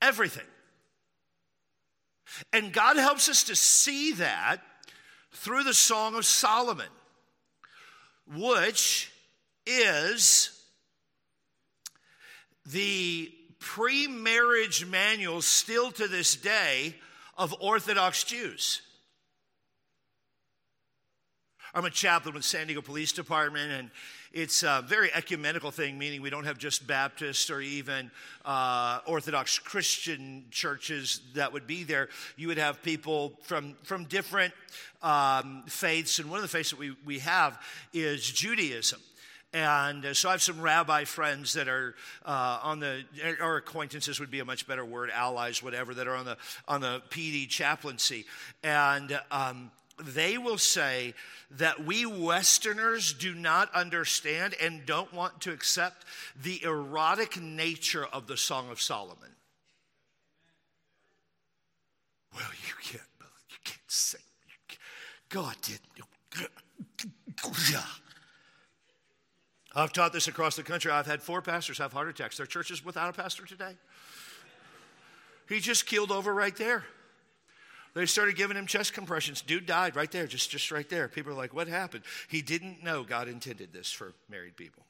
[0.00, 0.46] Everything.
[2.50, 4.62] And God helps us to see that
[5.32, 6.88] through the Song of Solomon,
[8.26, 9.12] which
[9.66, 10.61] is
[12.66, 16.94] the pre marriage manual still to this day
[17.36, 18.82] of Orthodox Jews.
[21.74, 23.90] I'm a chaplain with San Diego Police Department, and
[24.30, 28.10] it's a very ecumenical thing, meaning we don't have just Baptist or even
[28.44, 32.10] uh, Orthodox Christian churches that would be there.
[32.36, 34.52] You would have people from, from different
[35.02, 37.58] um, faiths, and one of the faiths that we, we have
[37.94, 39.00] is Judaism.
[39.52, 43.04] And uh, so I have some rabbi friends that are uh, on the,
[43.40, 46.36] or acquaintances would be a much better word, allies, whatever, that are on the,
[46.66, 48.24] on the PD chaplaincy.
[48.62, 49.70] And um,
[50.02, 51.12] they will say
[51.58, 56.06] that we Westerners do not understand and don't want to accept
[56.40, 59.18] the erotic nature of the Song of Solomon.
[62.34, 63.04] Well, you can't,
[63.50, 64.20] you sake.
[65.28, 65.78] God did.
[69.74, 70.90] I've taught this across the country.
[70.90, 72.36] I've had four pastors have heart attacks.
[72.36, 73.74] There are churches without a pastor today.
[75.48, 76.84] He just keeled over right there.
[77.94, 79.42] They started giving him chest compressions.
[79.42, 81.08] Dude died right there, just, just right there.
[81.08, 82.04] People are like, what happened?
[82.28, 84.84] He didn't know God intended this for married people.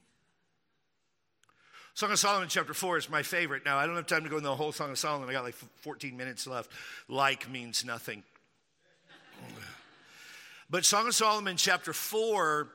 [1.95, 3.65] Song of Solomon, chapter 4, is my favorite.
[3.65, 5.29] Now, I don't have time to go into the whole Song of Solomon.
[5.29, 6.71] I got like 14 minutes left.
[7.09, 8.23] Like means nothing.
[10.71, 12.69] But Song of Solomon, chapter 4,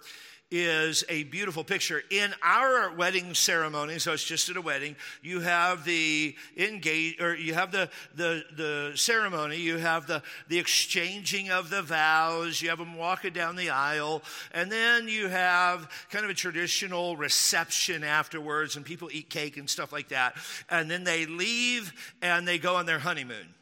[0.50, 2.02] is a beautiful picture.
[2.10, 7.36] In our wedding ceremony, so it's just at a wedding, you have the engage or
[7.36, 12.70] you have the the the ceremony, you have the the exchanging of the vows, you
[12.70, 18.04] have them walking down the aisle, and then you have kind of a traditional reception
[18.04, 20.36] afterwards, and people eat cake and stuff like that.
[20.70, 23.57] And then they leave and they go on their honeymoon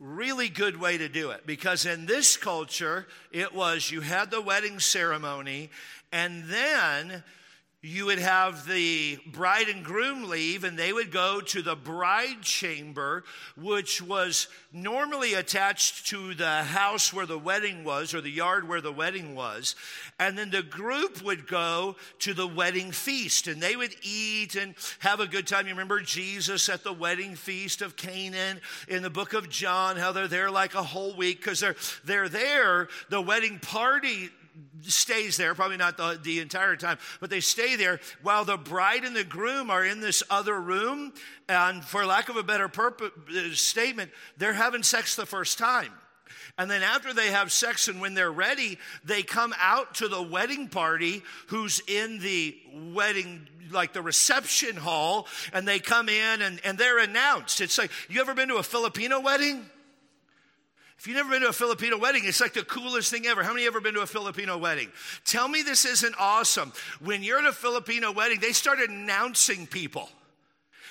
[0.00, 4.40] really good way to do it because in this culture, it was you had the
[4.40, 5.70] wedding ceremony
[6.12, 7.22] and then
[7.84, 12.40] you would have the bride and groom leave, and they would go to the bride
[12.40, 13.24] chamber,
[13.58, 18.80] which was normally attached to the house where the wedding was or the yard where
[18.80, 19.76] the wedding was.
[20.18, 24.74] And then the group would go to the wedding feast, and they would eat and
[25.00, 25.66] have a good time.
[25.66, 30.10] You remember Jesus at the wedding feast of Canaan in the book of John, how
[30.10, 32.88] they're there like a whole week because they're, they're there.
[33.10, 34.30] The wedding party
[34.82, 39.04] stays there, probably not the, the entire time, but they stay there while the bride
[39.04, 41.12] and the groom are in this other room.
[41.48, 45.92] And for lack of a better purpose, uh, statement, they're having sex the first time.
[46.56, 50.22] And then after they have sex and when they're ready, they come out to the
[50.22, 52.56] wedding party who's in the
[52.92, 57.60] wedding, like the reception hall, and they come in and, and they're announced.
[57.60, 59.64] It's like, you ever been to a Filipino wedding?
[61.04, 63.42] If you've never been to a Filipino wedding, it's like the coolest thing ever.
[63.42, 64.90] How many ever been to a Filipino wedding?
[65.26, 66.72] Tell me this isn't awesome.
[66.98, 70.08] When you're at a Filipino wedding, they started announcing people.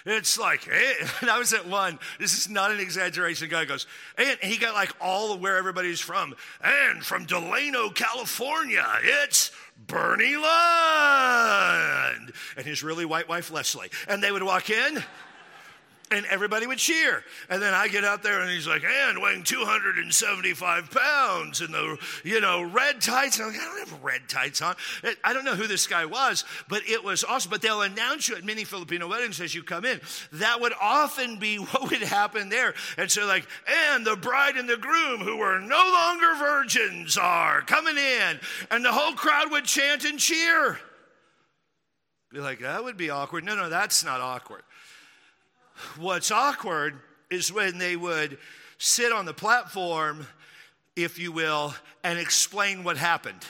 [0.05, 1.97] It's like, hey, eh, and I was at one.
[2.19, 3.49] This is not an exaggeration.
[3.49, 6.35] The guy goes, and he got like all of where everybody's from.
[6.63, 9.49] And from Delano, California, it's
[9.87, 13.89] Bernie Lund and his really white wife, Leslie.
[14.07, 15.03] And they would walk in
[16.11, 17.23] and everybody would cheer.
[17.49, 21.97] And then I get out there and he's like, and weighing 275 pounds in the,
[22.23, 23.39] you know, red tights.
[23.39, 24.75] And I'm like, I don't have red tights on.
[25.23, 27.49] I don't know who this guy was, but it was awesome.
[27.49, 29.99] But they'll announce you at many Filipino weddings as you come in.
[30.33, 32.73] That would often be what would happen there.
[32.97, 33.47] And so like,
[33.91, 38.39] and the bride and the groom who were no longer virgins are coming in.
[38.69, 40.79] And the whole crowd would chant and cheer.
[42.31, 43.43] Be like, that would be awkward.
[43.43, 44.63] No, no, that's not awkward.
[45.97, 48.37] What's awkward is when they would
[48.77, 50.27] sit on the platform,
[50.95, 53.45] if you will, and explain what happened.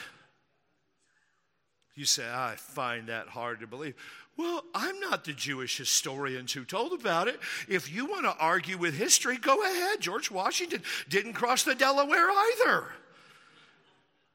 [1.94, 3.94] You say, I find that hard to believe.
[4.36, 7.38] Well, I'm not the Jewish historians who told about it.
[7.68, 10.00] If you want to argue with history, go ahead.
[10.00, 12.86] George Washington didn't cross the Delaware either.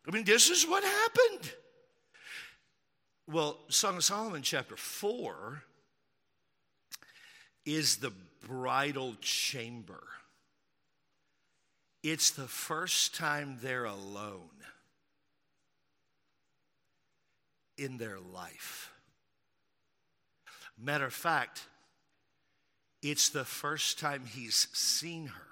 [0.08, 1.54] I mean, this is what happened.
[3.28, 5.64] Well, Song of Solomon, chapter 4,
[7.76, 8.12] is the
[8.48, 10.04] bridal chamber.
[12.04, 14.50] It's the first time they're alone
[17.78, 18.92] in their life.
[20.78, 21.68] Matter of fact,
[23.02, 25.48] it's the first time he's seen her.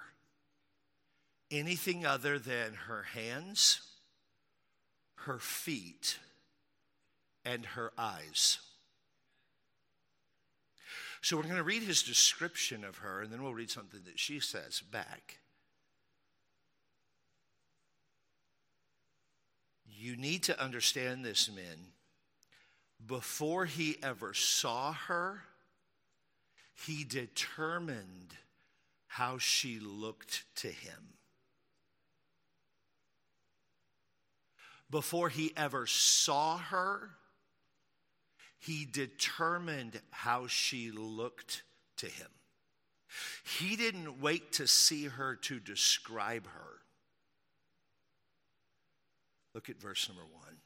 [1.50, 3.80] Anything other than her hands,
[5.16, 6.18] her feet,
[7.44, 8.58] and her eyes.
[11.20, 14.18] So we're going to read his description of her, and then we'll read something that
[14.18, 15.38] she says back.
[19.86, 21.92] You need to understand this, men.
[23.04, 25.42] Before he ever saw her,
[26.86, 28.36] he determined
[29.06, 31.14] how she looked to him.
[34.90, 37.10] Before he ever saw her,
[38.58, 41.62] he determined how she looked
[41.98, 42.28] to him.
[43.58, 46.78] He didn't wait to see her to describe her.
[49.54, 50.56] Look at verse number one.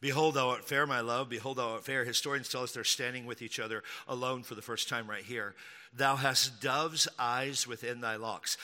[0.00, 1.28] Behold, thou art fair, my love.
[1.28, 2.04] Behold, thou art fair.
[2.04, 5.54] Historians tell us they're standing with each other alone for the first time right here.
[5.92, 8.56] Thou hast dove's eyes within thy locks.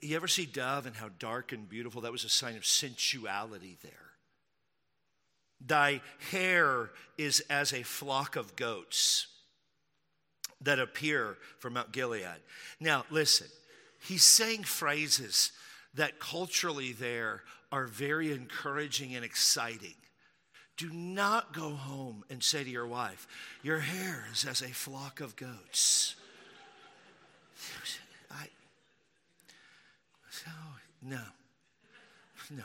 [0.00, 2.00] You ever see dove and how dark and beautiful?
[2.00, 4.09] That was a sign of sensuality there.
[5.60, 6.00] Thy
[6.30, 9.26] hair is as a flock of goats
[10.62, 12.40] that appear from Mount Gilead.
[12.78, 13.48] Now, listen,
[14.00, 15.52] he's saying phrases
[15.94, 17.42] that culturally there
[17.72, 19.94] are very encouraging and exciting.
[20.76, 23.26] Do not go home and say to your wife,
[23.62, 26.16] Your hair is as a flock of goats.
[28.30, 28.48] I,
[30.46, 31.20] oh, no,
[32.50, 32.64] no.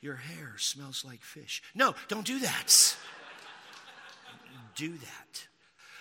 [0.00, 1.62] Your hair smells like fish.
[1.74, 2.96] No, don't do that.
[4.74, 5.46] do that.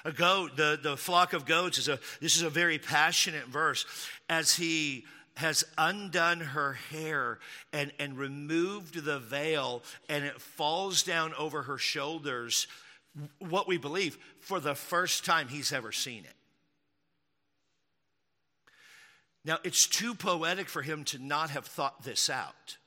[0.05, 3.85] A goat, the, the flock of goats is a this is a very passionate verse
[4.29, 7.39] as he has undone her hair
[7.73, 12.67] and, and removed the veil and it falls down over her shoulders,
[13.39, 16.35] what we believe, for the first time he's ever seen it.
[19.45, 22.77] Now, it's too poetic for him to not have thought this out.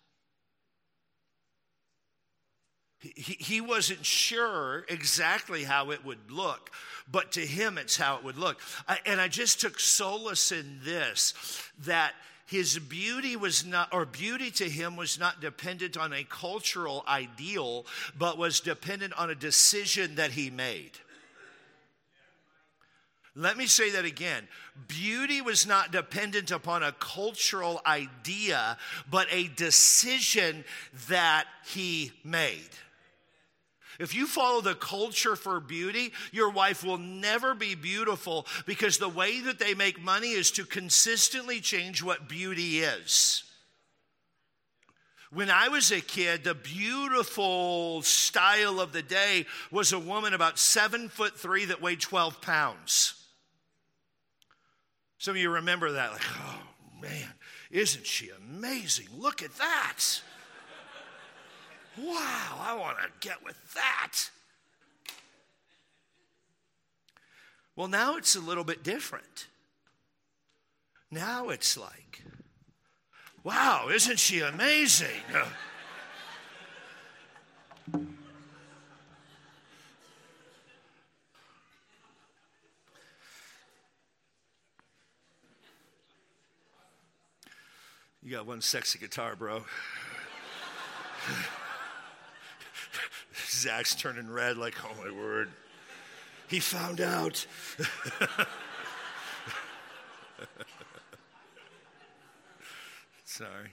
[3.03, 6.71] He, he wasn't sure exactly how it would look,
[7.11, 8.61] but to him, it's how it would look.
[8.89, 11.35] I, and I just took solace in this
[11.85, 12.13] that
[12.47, 17.87] his beauty was not, or beauty to him was not dependent on a cultural ideal,
[18.17, 20.93] but was dependent on a decision that he made.
[23.35, 24.47] Let me say that again.
[24.89, 28.77] Beauty was not dependent upon a cultural idea,
[29.11, 30.65] but a decision
[31.09, 32.69] that he made.
[34.03, 39.09] If you follow the culture for beauty, your wife will never be beautiful because the
[39.09, 43.45] way that they make money is to consistently change what beauty is.
[45.31, 50.59] When I was a kid, the beautiful style of the day was a woman about
[50.59, 53.15] seven foot three that weighed 12 pounds.
[55.19, 56.63] Some of you remember that, like, oh
[57.01, 57.29] man,
[57.71, 59.07] isn't she amazing?
[59.17, 60.03] Look at that.
[61.99, 64.31] Wow, I want to get with that.
[67.77, 69.47] Well, now it's a little bit different.
[71.11, 72.23] Now it's like,
[73.45, 75.21] wow, isn't she amazing?
[88.25, 89.65] You got one sexy guitar, bro.
[93.49, 95.51] Zach's turning red, like, oh my word.
[96.49, 97.47] He found out.
[103.25, 103.71] Sorry.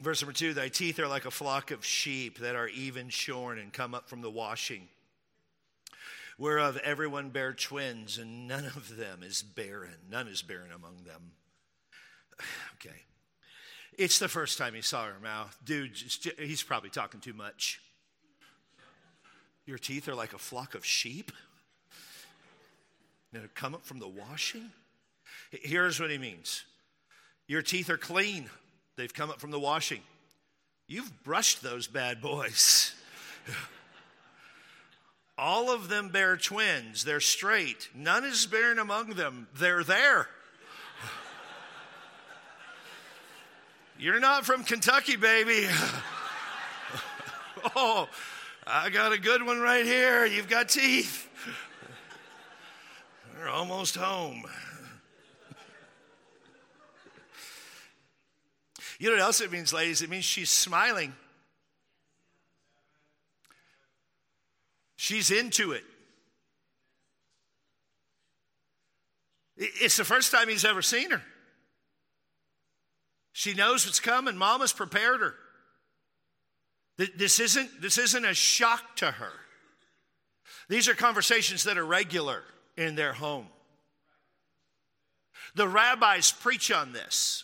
[0.00, 3.58] Verse number two Thy teeth are like a flock of sheep that are even shorn
[3.58, 4.88] and come up from the washing,
[6.38, 9.96] whereof everyone bear twins, and none of them is barren.
[10.10, 11.32] None is barren among them.
[12.74, 12.96] Okay.
[13.96, 15.56] It's the first time he saw her mouth.
[15.64, 15.92] Dude,
[16.38, 17.80] he's probably talking too much.
[19.66, 21.30] Your teeth are like a flock of sheep
[23.32, 24.70] that come up from the washing.
[25.50, 26.64] Here's what he means
[27.46, 28.48] Your teeth are clean,
[28.96, 30.00] they've come up from the washing.
[30.88, 32.94] You've brushed those bad boys.
[35.38, 37.04] All of them bear twins.
[37.04, 37.88] They're straight.
[37.94, 39.48] None is barren among them.
[39.56, 40.28] They're there.
[43.98, 45.68] You're not from Kentucky, baby.
[47.76, 48.08] oh,
[48.66, 50.26] I got a good one right here.
[50.26, 51.28] You've got teeth.
[53.38, 54.44] We're almost home.
[58.98, 60.02] You know what else it means, ladies?
[60.02, 61.12] It means she's smiling.
[65.02, 65.82] She's into it.
[69.56, 71.20] It's the first time he's ever seen her.
[73.32, 74.36] She knows what's coming.
[74.36, 75.34] Mama's prepared her.
[77.16, 79.32] This isn't, this isn't a shock to her.
[80.68, 82.44] These are conversations that are regular
[82.76, 83.48] in their home.
[85.56, 87.42] The rabbis preach on this.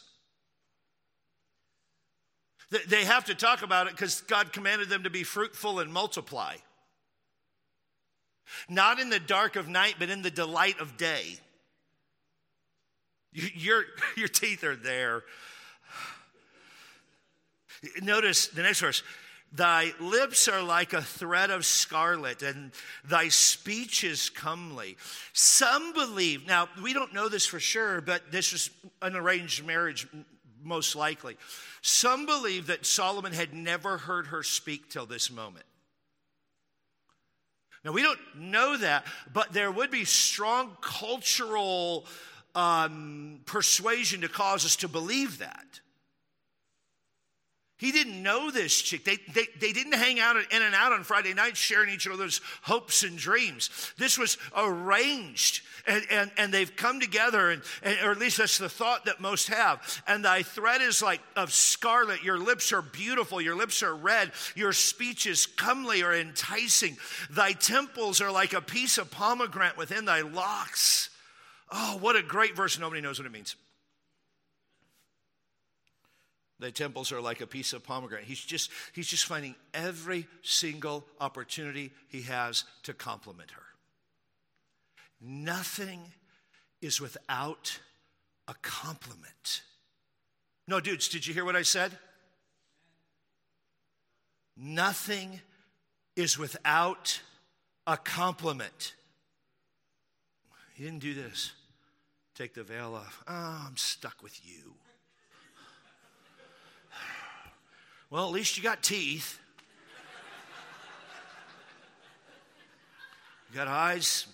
[2.87, 6.55] They have to talk about it because God commanded them to be fruitful and multiply.
[8.69, 11.39] Not in the dark of night, but in the delight of day.
[13.33, 13.85] Your,
[14.17, 15.25] your teeth are there
[18.03, 19.03] Notice the next verse.
[19.51, 22.73] Thy lips are like a thread of scarlet, and
[23.05, 24.99] thy speech is comely.
[25.33, 28.71] Some believe, now we don't know this for sure, but this was
[29.01, 30.07] an arranged marriage,
[30.63, 31.39] most likely.
[31.81, 35.65] Some believe that Solomon had never heard her speak till this moment.
[37.89, 42.05] Now, we don't know that, but there would be strong cultural
[42.55, 45.81] um, persuasion to cause us to believe that.
[47.79, 49.05] He didn't know this chick.
[49.05, 52.41] They, they, they didn't hang out in and out on Friday nights sharing each other's
[52.63, 53.71] hopes and dreams.
[53.97, 55.63] This was arranged.
[55.87, 59.21] And, and, and they've come together, and, and, or at least that's the thought that
[59.21, 60.03] most have.
[60.09, 62.25] And thy thread is like of scarlet.
[62.25, 63.41] Your lips are beautiful.
[63.41, 64.33] Your lips are red.
[64.57, 66.99] Your speech is comely or enticing.
[67.31, 71.11] Thy temples are like a piece of pomegranate within thy locks.
[71.71, 72.77] Oh, what a great verse.
[72.79, 73.55] Nobody knows what it means.
[76.61, 78.27] The temples are like a piece of pomegranate.
[78.27, 83.63] He's just, he's just finding every single opportunity he has to compliment her.
[85.21, 86.01] Nothing
[86.81, 87.79] is without
[88.49, 89.63] a compliment.
[90.67, 91.97] No, dudes, did you hear what I said?
[94.57, 95.41] Nothing
[96.17, 97.21] is without
[97.87, 98.95] a compliment.
[100.75, 101.53] He didn't do this.
[102.35, 103.23] Take the veil off.
[103.27, 104.75] Oh, I'm stuck with you.
[108.11, 109.39] Well, at least you got teeth.
[113.51, 114.27] You got eyes.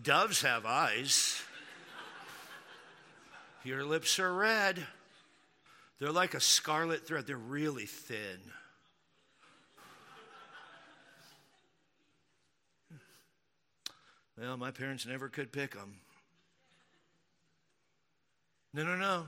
[0.00, 1.40] Doves have eyes.
[3.62, 4.86] Your lips are red.
[5.98, 8.40] They're like a scarlet thread, they're really thin.
[14.36, 15.94] Well, my parents never could pick them.
[18.72, 19.26] No, no, no.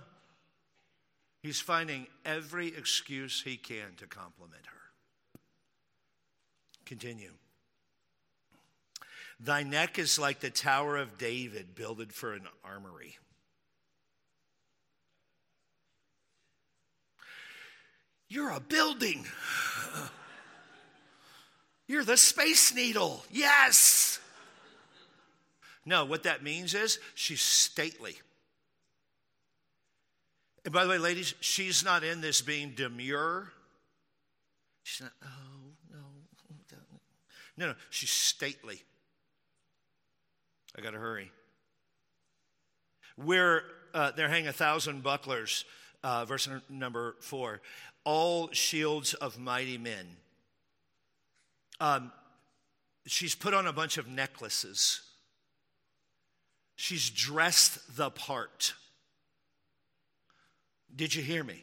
[1.46, 5.40] He's finding every excuse he can to compliment her.
[6.84, 7.30] Continue.
[9.38, 13.18] Thy neck is like the Tower of David, builded for an armory.
[18.28, 19.24] You're a building.
[21.86, 23.24] You're the Space Needle.
[23.30, 24.18] Yes.
[25.84, 28.16] No, what that means is she's stately.
[30.66, 33.52] And by the way, ladies, she's not in this being demure.
[34.82, 35.28] She's not, oh,
[35.92, 35.98] no.
[37.56, 38.82] No, no, she's stately.
[40.76, 41.30] I got to hurry.
[43.14, 43.62] Where
[43.94, 45.64] uh, there hang a thousand bucklers,
[46.02, 47.62] uh, verse number four,
[48.02, 50.16] all shields of mighty men.
[51.78, 52.10] Um,
[53.06, 55.00] she's put on a bunch of necklaces.
[56.74, 58.74] She's dressed the part.
[60.96, 61.62] Did you hear me?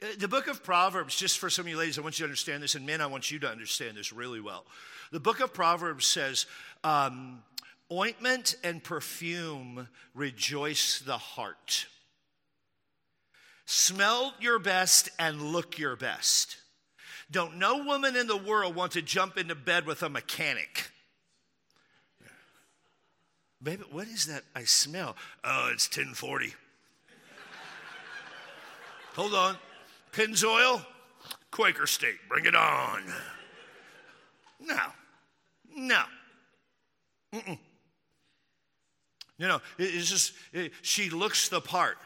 [0.00, 2.28] Uh, the book of Proverbs, just for some of you ladies, I want you to
[2.28, 4.64] understand this, and men, I want you to understand this really well.
[5.10, 6.46] The book of Proverbs says,
[6.84, 7.42] um,
[7.90, 11.86] ointment and perfume rejoice the heart.
[13.66, 16.56] Smell your best and look your best.
[17.30, 20.91] Don't no woman in the world want to jump into bed with a mechanic.
[23.62, 25.16] Baby, what is that I smell?
[25.44, 26.54] Oh, it's 1040.
[29.14, 29.56] Hold on.
[30.12, 30.84] Pennzoil,
[31.50, 33.02] Quaker State, bring it on.
[34.60, 34.78] No,
[35.76, 36.02] no.
[37.32, 37.58] Mm-mm.
[39.38, 41.98] You know, it's just, it, she looks the part.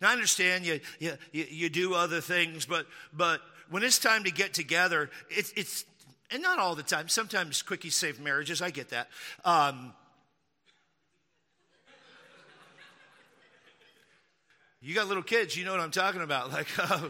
[0.00, 4.30] Now, I understand you, you, you do other things, but, but when it's time to
[4.30, 5.84] get together, it, it's,
[6.30, 7.08] and not all the time.
[7.08, 8.60] Sometimes quickies save marriages.
[8.60, 9.08] I get that.
[9.44, 9.92] Um,
[14.80, 16.52] you got little kids, you know what I'm talking about.
[16.58, 17.08] Like, uh,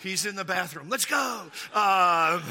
[0.00, 0.88] he's in the bathroom.
[0.88, 1.42] Let's go.
[1.74, 2.42] Um,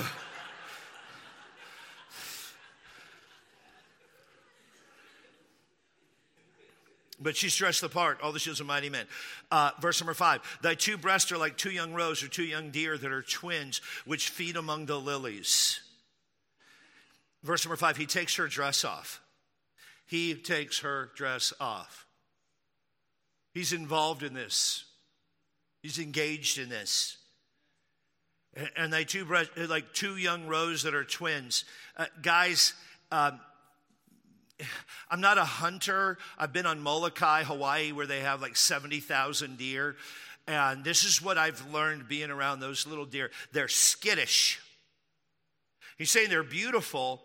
[7.19, 9.07] But she's dressed the part, all the shields of mighty men.
[9.49, 12.69] Uh, verse number five Thy two breasts are like two young roes or two young
[12.69, 15.81] deer that are twins, which feed among the lilies.
[17.47, 19.21] Verse number five, he takes her dress off.
[20.05, 22.05] He takes her dress off.
[23.53, 24.83] He's involved in this,
[25.81, 27.17] he's engaged in this.
[28.75, 29.25] And they two,
[29.69, 31.63] like two young roes that are twins.
[31.95, 32.73] Uh, guys,
[33.11, 33.39] um,
[35.09, 36.17] I'm not a hunter.
[36.37, 39.95] I've been on Molokai, Hawaii, where they have like 70,000 deer.
[40.47, 43.31] And this is what I've learned being around those little deer.
[43.53, 44.59] They're skittish.
[45.97, 47.23] He's saying they're beautiful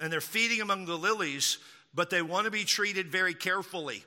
[0.00, 1.58] and they're feeding among the lilies,
[1.94, 4.04] but they want to be treated very carefully.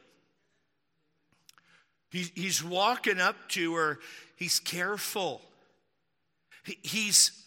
[2.10, 4.00] He, he's walking up to her,
[4.36, 5.42] he's careful.
[6.64, 7.46] He, he's,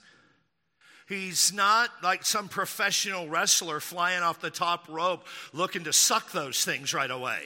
[1.08, 6.64] he's not like some professional wrestler flying off the top rope looking to suck those
[6.64, 7.40] things right away.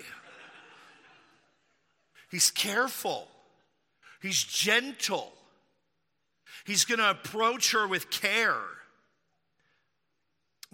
[2.30, 3.28] He's careful,
[4.20, 5.32] he's gentle,
[6.64, 8.58] he's going to approach her with care.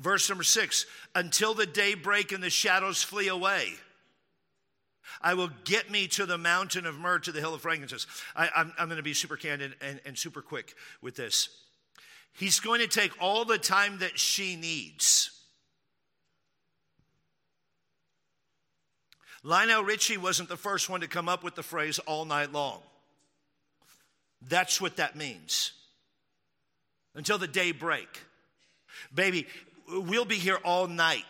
[0.00, 3.74] Verse number six until the day break and the shadows flee away.
[5.20, 8.06] I will get me to the mountain of myrrh, to the hill of frankincense.
[8.34, 11.50] I, am going to be super candid and, and super quick with this.
[12.32, 15.30] He's going to take all the time that she needs.
[19.42, 22.80] Lionel Richie wasn't the first one to come up with the phrase all night long.
[24.48, 25.72] That's what that means.
[27.14, 28.08] Until the day break.
[29.14, 29.46] Baby,
[29.92, 31.24] we'll be here all night.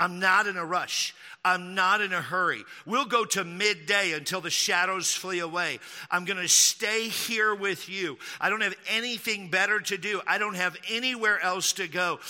[0.00, 1.14] I'm not in a rush.
[1.44, 2.62] I'm not in a hurry.
[2.86, 5.80] We'll go to midday until the shadows flee away.
[6.10, 8.18] I'm going to stay here with you.
[8.40, 10.20] I don't have anything better to do.
[10.26, 12.20] I don't have anywhere else to go.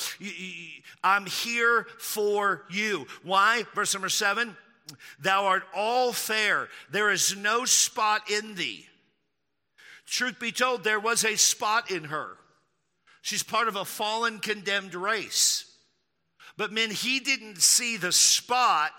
[1.03, 3.07] I'm here for you.
[3.23, 3.65] Why?
[3.75, 4.57] Verse number seven
[5.21, 8.87] Thou art all fair, there is no spot in thee.
[10.07, 12.39] Truth be told, there was a spot in her.
[13.21, 15.68] She's part of a fallen, condemned race.
[16.59, 18.91] But men, he didn't see the spot,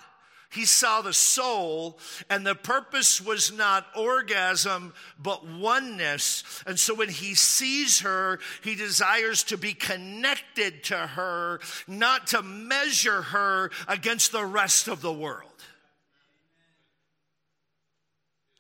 [0.50, 2.00] he saw the soul,
[2.30, 6.44] and the purpose was not orgasm, but oneness.
[6.66, 12.42] And so when he sees her, he desires to be connected to her, not to
[12.42, 15.49] measure her against the rest of the world.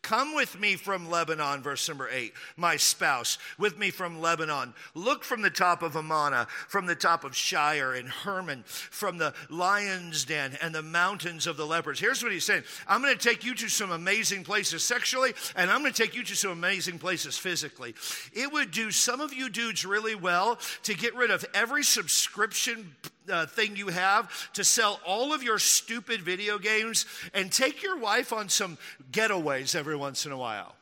[0.01, 4.73] Come with me from Lebanon, verse number eight, my spouse, with me from Lebanon.
[4.95, 9.33] Look from the top of Amana, from the top of Shenir and Hermon, from the
[9.49, 11.99] lion's den and the mountains of the leopards.
[11.99, 15.69] Here's what he's saying I'm going to take you to some amazing places sexually, and
[15.69, 17.93] I'm going to take you to some amazing places physically.
[18.33, 22.95] It would do some of you dudes really well to get rid of every subscription
[23.29, 27.97] uh, thing you have to sell all of your stupid video games and take your
[27.97, 28.77] wife on some
[29.11, 30.75] getaways every once in a while.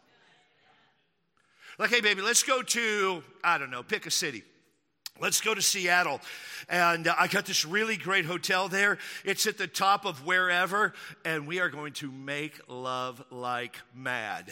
[1.80, 4.44] Like, hey, baby, let's go to, I don't know, pick a city.
[5.20, 6.22] Let's go to Seattle.
[6.70, 8.98] And uh, I got this really great hotel there.
[9.24, 10.94] It's at the top of wherever,
[11.26, 14.52] and we are going to make love like mad.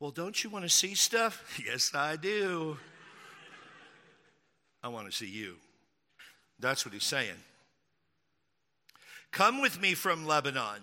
[0.00, 1.58] Well, don't you want to see stuff?
[1.66, 2.76] Yes, I do.
[4.82, 5.56] I want to see you.
[6.64, 7.36] That's what he's saying.
[9.32, 10.80] Come with me from Lebanon.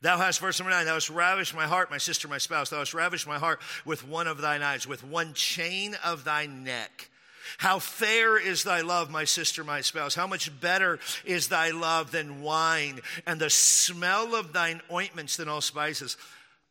[0.00, 2.70] Thou hast, verse number nine, thou hast ravished my heart, my sister, my spouse.
[2.70, 6.46] Thou hast ravished my heart with one of thine eyes, with one chain of thy
[6.46, 7.10] neck.
[7.58, 10.14] How fair is thy love, my sister, my spouse.
[10.14, 15.48] How much better is thy love than wine, and the smell of thine ointments than
[15.48, 16.16] all spices.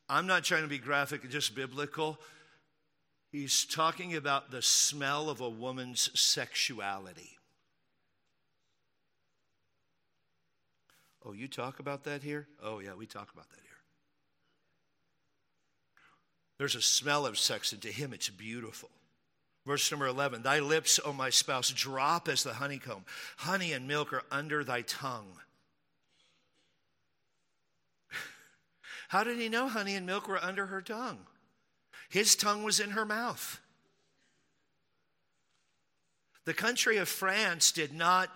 [0.07, 2.17] I'm not trying to be graphic, just biblical.
[3.29, 7.32] He's talking about the smell of a woman's sexuality.
[11.25, 12.47] Oh, you talk about that here?
[12.61, 13.69] Oh, yeah, we talk about that here.
[16.57, 18.89] There's a smell of sex, and to him it's beautiful.
[19.65, 23.05] Verse number 11 Thy lips, O my spouse, drop as the honeycomb.
[23.37, 25.37] Honey and milk are under thy tongue.
[29.07, 31.19] How did he know honey and milk were under her tongue?
[32.09, 33.59] His tongue was in her mouth.
[36.45, 38.29] The country of France did not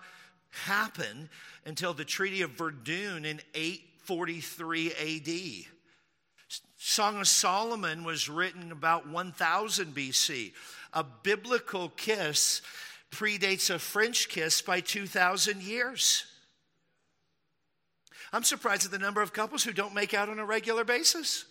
[0.50, 1.30] happen
[1.66, 5.68] until the Treaty of Verdun in 843 AD.
[6.78, 10.54] Song of Solomon was written about 1000 BC.
[10.94, 12.62] A biblical kiss
[13.12, 16.26] predates a French kiss by 2,000 years.
[18.34, 21.46] I'm surprised at the number of couples who don't make out on a regular basis.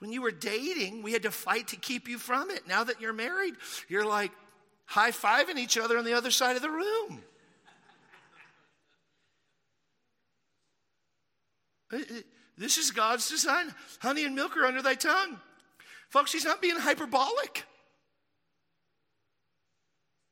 [0.00, 2.66] When you were dating, we had to fight to keep you from it.
[2.66, 3.54] Now that you're married,
[3.88, 4.32] you're like
[4.86, 7.22] high fiving each other on the other side of the room.
[11.92, 12.14] Uh, uh,
[12.56, 13.74] this is God's design.
[14.00, 15.38] Honey and milk are under thy tongue.
[16.08, 17.64] Folks, he's not being hyperbolic.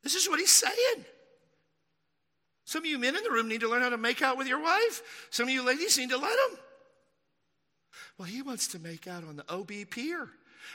[0.02, 1.04] This is what he's saying.
[2.64, 4.46] Some of you men in the room need to learn how to make out with
[4.46, 5.28] your wife.
[5.30, 6.58] Some of you ladies need to let him.
[8.16, 10.28] Well, he wants to make out on the OB pier.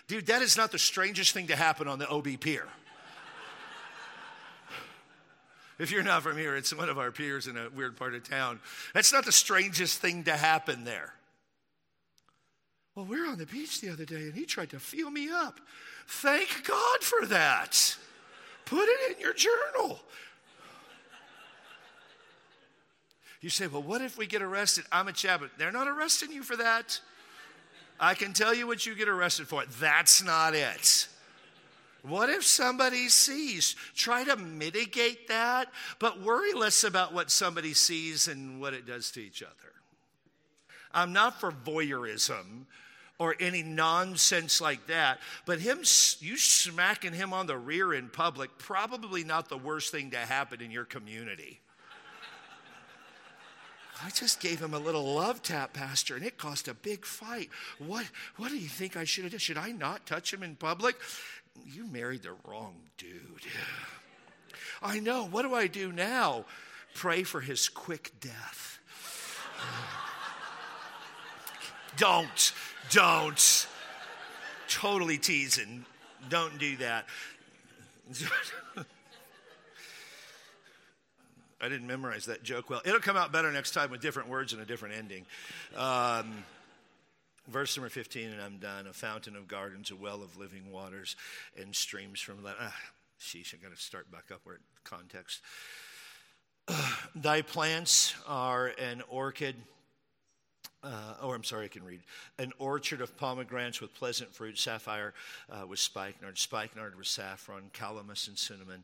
[0.07, 2.67] Dude, that is not the strangest thing to happen on the OB pier.
[5.79, 8.27] if you're not from here, it's one of our piers in a weird part of
[8.27, 8.59] town.
[8.93, 11.13] That's not the strangest thing to happen there.
[12.95, 15.29] Well, we were on the beach the other day and he tried to feel me
[15.29, 15.59] up.
[16.07, 17.97] Thank God for that.
[18.65, 19.99] Put it in your journal.
[23.43, 24.85] You say, well, what if we get arrested?
[24.89, 25.51] I'm a chaplain.
[25.57, 27.01] They're not arresting you for that.
[27.99, 29.65] I can tell you what you get arrested for.
[29.81, 31.09] That's not it.
[32.03, 33.75] What if somebody sees?
[33.95, 35.67] Try to mitigate that,
[35.99, 39.73] but worry less about what somebody sees and what it does to each other.
[40.93, 42.65] I'm not for voyeurism,
[43.19, 45.19] or any nonsense like that.
[45.45, 45.79] But him,
[46.19, 50.61] you smacking him on the rear in public, probably not the worst thing to happen
[50.61, 51.59] in your community.
[54.05, 57.49] I just gave him a little love tap, Pastor, and it caused a big fight.
[57.79, 58.05] What,
[58.37, 59.39] what do you think I should have done?
[59.39, 60.95] Should I not touch him in public?
[61.65, 63.47] You married the wrong dude.
[64.81, 65.25] I know.
[65.25, 66.45] What do I do now?
[66.93, 68.79] Pray for his quick death.
[71.97, 72.53] don't,
[72.91, 73.67] don't.
[74.67, 75.85] Totally teasing.
[76.29, 77.05] Don't do that.
[81.63, 82.81] I didn't memorize that joke well.
[82.83, 85.25] It'll come out better next time with different words and a different ending.
[85.77, 86.43] Um,
[87.47, 88.85] verse number 15, and I'm done.
[88.85, 91.15] A fountain of gardens, a well of living waters,
[91.57, 92.55] and streams from that.
[92.59, 92.75] Ah,
[93.17, 95.41] sheesh, I got to start back up where context.
[97.15, 99.55] Thy plants are an orchid.
[100.83, 102.01] Uh, oh, I'm sorry, I can read.
[102.39, 105.13] An orchard of pomegranates with pleasant fruit, sapphire
[105.49, 108.83] uh, with spikenard, spikenard with saffron, calamus and cinnamon,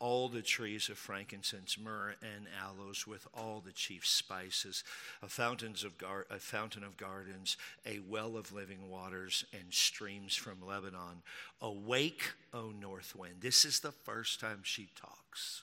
[0.00, 4.84] all the trees of frankincense, myrrh, and aloes, with all the chief spices,
[5.22, 10.34] a, fountains of gar- a fountain of gardens, a well of living waters, and streams
[10.34, 11.22] from Lebanon.
[11.60, 13.36] Awake, O north wind.
[13.40, 15.62] This is the first time she talks.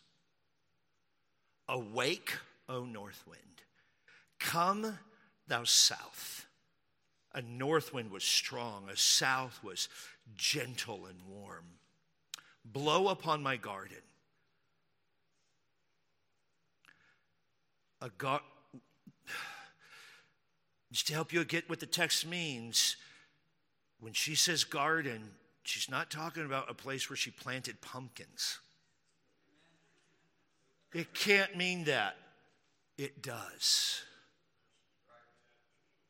[1.68, 2.34] Awake,
[2.68, 3.42] O north wind.
[4.40, 4.98] Come,
[5.48, 6.46] thou south.
[7.34, 9.88] A north wind was strong, a south was
[10.36, 11.66] gentle and warm.
[12.66, 13.98] Blow upon my garden
[18.02, 18.10] a.
[20.92, 22.98] Just to help you get what the text means,
[24.02, 25.22] when she says garden,
[25.64, 28.60] she's not talking about a place where she planted pumpkins.
[30.94, 32.18] It can't mean that.
[32.98, 34.04] It does.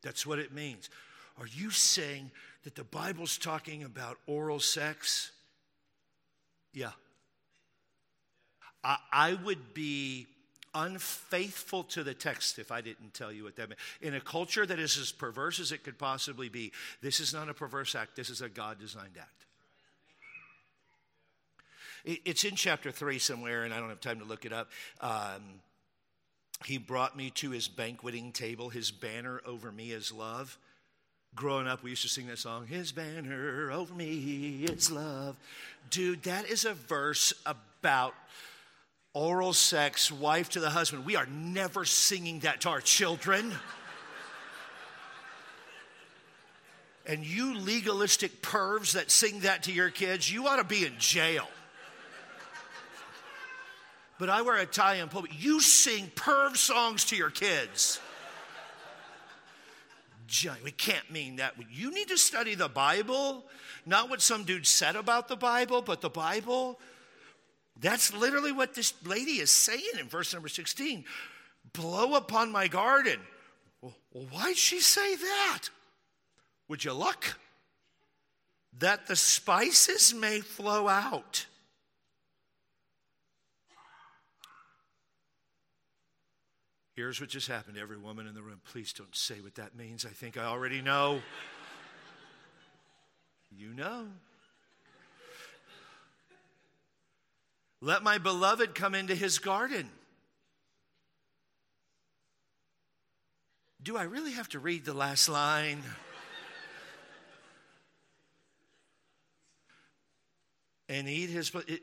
[0.02, 0.90] That's what it means.
[1.38, 2.32] Are you saying
[2.64, 5.30] that the Bible's talking about oral sex?
[6.72, 6.90] Yeah.
[8.82, 10.26] I, I would be
[10.74, 13.80] unfaithful to the text if I didn't tell you what that meant.
[14.00, 17.48] In a culture that is as perverse as it could possibly be, this is not
[17.48, 19.46] a perverse act, this is a God designed act.
[22.04, 24.70] It's in chapter 3 somewhere, and I don't have time to look it up.
[25.00, 25.60] Um,
[26.64, 30.58] he brought me to his banqueting table, his banner over me is love.
[31.34, 35.38] Growing up, we used to sing that song, His banner over me is love.
[35.88, 38.14] Dude, that is a verse about
[39.14, 41.04] oral sex, wife to the husband.
[41.04, 43.52] We are never singing that to our children.
[47.06, 50.94] and you legalistic pervs that sing that to your kids, you ought to be in
[50.98, 51.48] jail.
[54.18, 55.32] But I wear a tie and pulpit.
[55.36, 58.00] You sing perv songs to your kids.
[60.64, 61.54] We can't mean that.
[61.70, 63.44] You need to study the Bible,
[63.84, 66.78] not what some dude said about the Bible, but the Bible.
[67.78, 71.04] That's literally what this lady is saying in verse number 16
[71.72, 73.18] blow upon my garden.
[73.80, 75.70] Well, why'd she say that?
[76.68, 77.38] Would you look?
[78.78, 81.46] That the spices may flow out.
[86.94, 88.60] Here's what just happened to every woman in the room.
[88.70, 90.04] Please don't say what that means.
[90.04, 91.22] I think I already know.
[93.50, 94.08] you know.
[97.84, 99.90] Let my beloved come into his garden.
[103.82, 105.82] Do I really have to read the last line?
[110.88, 111.50] and eat his.
[111.66, 111.82] It,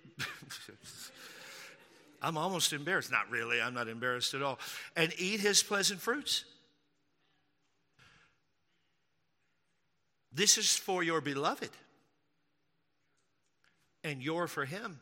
[2.22, 3.12] I'm almost embarrassed.
[3.12, 4.58] Not really, I'm not embarrassed at all.
[4.96, 6.46] And eat his pleasant fruits.
[10.32, 11.72] This is for your beloved,
[14.06, 15.02] and you're for him.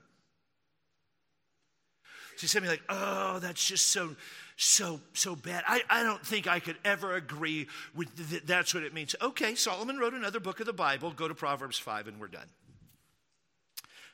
[2.37, 4.15] She said me like, oh, that's just so,
[4.55, 5.63] so, so bad.
[5.67, 9.15] I, I don't think I could ever agree with th- that's what it means.
[9.21, 11.11] Okay, Solomon wrote another book of the Bible.
[11.11, 12.47] Go to Proverbs 5 and we're done.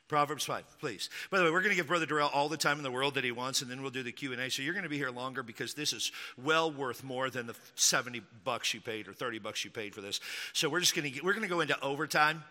[0.08, 1.08] Proverbs 5, please.
[1.30, 3.14] By the way, we're going to give Brother Darrell all the time in the world
[3.14, 4.50] that he wants, and then we'll do the Q&A.
[4.50, 6.12] So you're going to be here longer because this is
[6.42, 10.02] well worth more than the 70 bucks you paid or 30 bucks you paid for
[10.02, 10.20] this.
[10.52, 12.44] So we're just going to, we're going to go into overtime.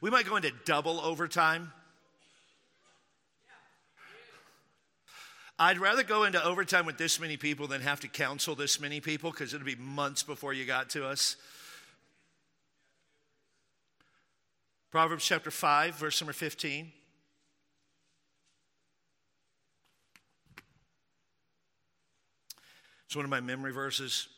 [0.00, 1.72] We might go into double overtime.
[5.62, 8.98] I'd rather go into overtime with this many people than have to counsel this many
[8.98, 11.36] people because it'll be months before you got to us.
[14.90, 16.90] Proverbs chapter 5, verse number 15.
[23.04, 24.28] It's one of my memory verses.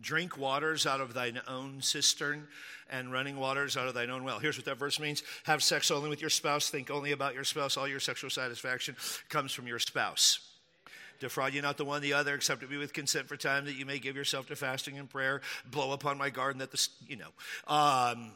[0.00, 2.48] Drink waters out of thine own cistern
[2.90, 4.40] and running waters out of thine own well.
[4.40, 7.44] Here's what that verse means have sex only with your spouse, think only about your
[7.44, 7.76] spouse.
[7.76, 8.96] All your sexual satisfaction
[9.28, 10.55] comes from your spouse.
[11.20, 13.74] Defraud you not the one the other, except it be with consent for time, that
[13.74, 15.40] you may give yourself to fasting and prayer.
[15.70, 17.30] Blow upon my garden that the, you know,
[17.66, 18.32] um,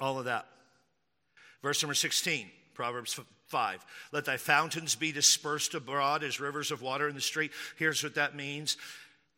[0.00, 0.46] all of that.
[1.62, 3.18] Verse number 16, Proverbs
[3.48, 3.86] 5.
[4.12, 7.52] Let thy fountains be dispersed abroad as rivers of water in the street.
[7.76, 8.76] Here's what that means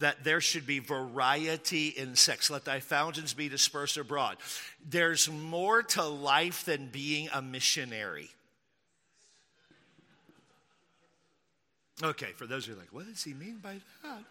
[0.01, 2.51] that there should be variety in sex.
[2.51, 4.37] Let thy fountains be dispersed abroad.
[4.87, 8.31] There's more to life than being a missionary.
[12.03, 14.25] Okay, for those who are like, what does he mean by that?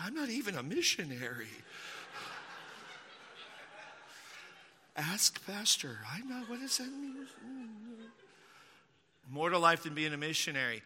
[0.00, 1.46] I'm not even a missionary.
[4.96, 5.98] Ask Pastor.
[6.12, 7.16] I'm not, what does that mean?
[9.30, 10.82] More to life than being a missionary.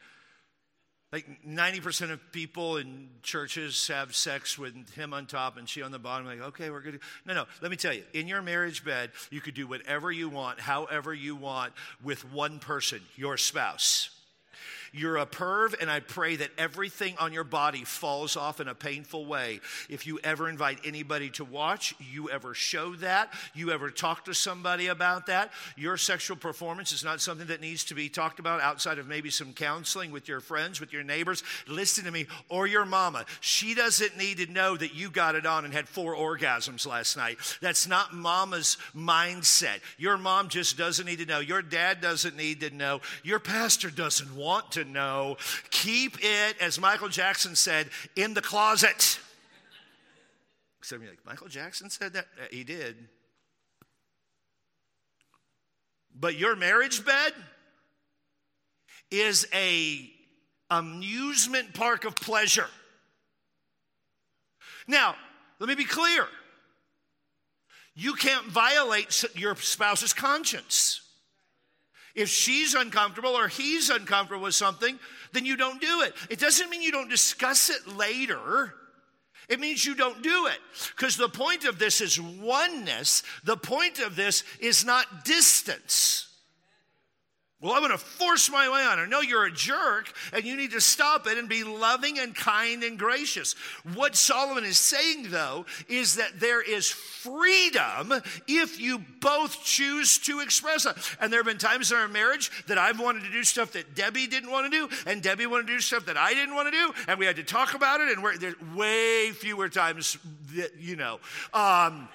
[1.13, 5.91] Like 90% of people in churches have sex with him on top and she on
[5.91, 6.27] the bottom.
[6.27, 7.01] Like, okay, we're good.
[7.27, 10.29] No, no, let me tell you, in your marriage bed, you could do whatever you
[10.29, 11.73] want, however you want,
[12.05, 14.11] with one person, your spouse.
[14.93, 18.75] You're a perv, and I pray that everything on your body falls off in a
[18.75, 19.61] painful way.
[19.89, 24.35] If you ever invite anybody to watch, you ever show that, you ever talk to
[24.35, 28.61] somebody about that, your sexual performance is not something that needs to be talked about
[28.61, 31.43] outside of maybe some counseling with your friends, with your neighbors.
[31.67, 33.25] Listen to me, or your mama.
[33.41, 37.17] She doesn't need to know that you got it on and had four orgasms last
[37.17, 37.39] night.
[37.61, 39.81] That's not mama's mindset.
[39.99, 41.41] Your mom just doesn't need to know.
[41.41, 43.01] Your dad doesn't need to know.
[43.23, 45.37] Your pastor doesn't want to to know.
[45.71, 49.19] Keep it, as Michael Jackson said, in the closet.
[50.83, 52.27] Some of you like, Michael Jackson said that?
[52.41, 52.97] Uh, he did.
[56.19, 57.33] But your marriage bed
[59.11, 60.11] is a
[60.71, 62.69] amusement park of pleasure.
[64.87, 65.15] Now,
[65.59, 66.27] let me be clear.
[67.95, 71.08] You can't violate your spouse's conscience.
[72.15, 74.99] If she's uncomfortable or he's uncomfortable with something,
[75.33, 76.15] then you don't do it.
[76.31, 78.75] It doesn't mean you don't discuss it later.
[79.49, 80.59] It means you don't do it.
[80.97, 83.23] Because the point of this is oneness.
[83.45, 86.28] The point of this is not distance.
[87.61, 89.07] Well, I'm going to force my way on her.
[89.09, 92.85] No, you're a jerk and you need to stop it and be loving and kind
[92.85, 93.55] and gracious.
[93.95, 98.13] What Solomon is saying, though, is that there is freedom
[98.47, 100.95] if you both choose to express it.
[101.21, 103.97] And there have been times in our marriage that I've wanted to do stuff that
[103.97, 106.69] Debbie didn't want to do, and Debbie wanted to do stuff that I didn't want
[106.69, 110.17] to do, and we had to talk about it, and there's way fewer times
[110.55, 111.19] that, you know.
[111.53, 112.09] Um,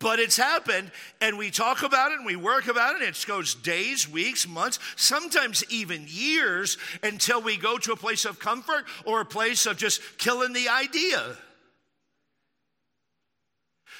[0.00, 0.90] but it's happened,
[1.20, 3.02] and we talk about it and we work about it.
[3.02, 8.38] It goes days, weeks, months, sometimes even years until we go to a place of
[8.38, 11.36] comfort or a place of just killing the idea.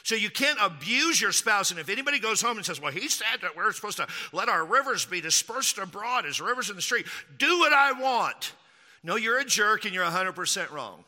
[0.02, 1.70] So you can't abuse your spouse.
[1.70, 4.48] And if anybody goes home and says, Well, he said that we're supposed to let
[4.48, 7.06] our rivers be dispersed abroad as rivers in the street,
[7.38, 8.54] do what I want.
[9.02, 11.04] No, you're a jerk and you're 100% wrong.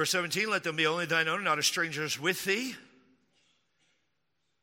[0.00, 2.74] Verse 17, let them be only thine own, not a strangers with thee.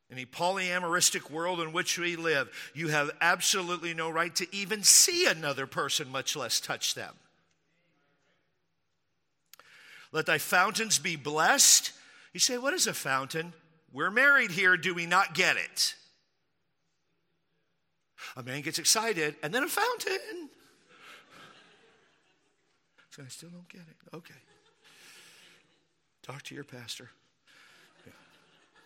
[0.10, 4.82] In the polyamoristic world in which we live, you have absolutely no right to even
[4.82, 7.14] see another person, much less touch them.
[10.12, 11.92] Let thy fountains be blessed.
[12.34, 13.54] You say, What is a fountain?
[13.94, 14.76] We're married here.
[14.76, 15.94] Do we not get it?
[18.36, 20.50] A man gets excited, and then a fountain.
[23.12, 24.16] So I still don't get it.
[24.16, 24.34] Okay.
[26.28, 27.10] Talk to your pastor.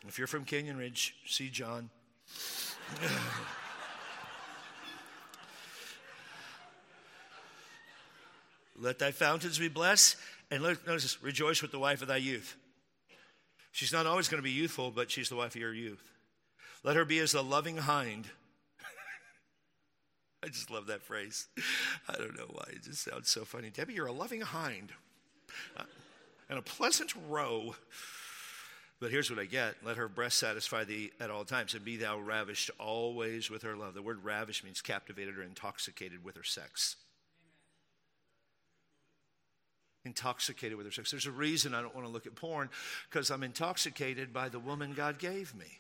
[0.08, 1.90] If you're from Canyon Ridge, see John.
[8.80, 10.18] Let thy fountains be blessed,
[10.50, 12.56] and let, notice this, rejoice with the wife of thy youth.
[13.72, 16.12] She's not always going to be youthful, but she's the wife of your youth.
[16.84, 18.26] Let her be as the loving hind.
[20.44, 21.48] I just love that phrase.
[22.10, 22.66] I don't know why.
[22.70, 23.70] It just sounds so funny.
[23.70, 24.92] Debbie, you're a loving hind.
[26.52, 27.76] And a pleasant roe.
[29.00, 31.96] But here's what I get let her breast satisfy thee at all times, and be
[31.96, 33.94] thou ravished always with her love.
[33.94, 36.98] The word ravished means captivated or intoxicated with her sex.
[40.04, 41.10] Intoxicated with her sex.
[41.10, 42.70] There's a reason I don't want to look at porn
[43.10, 45.80] because I'm intoxicated by the woman God gave me.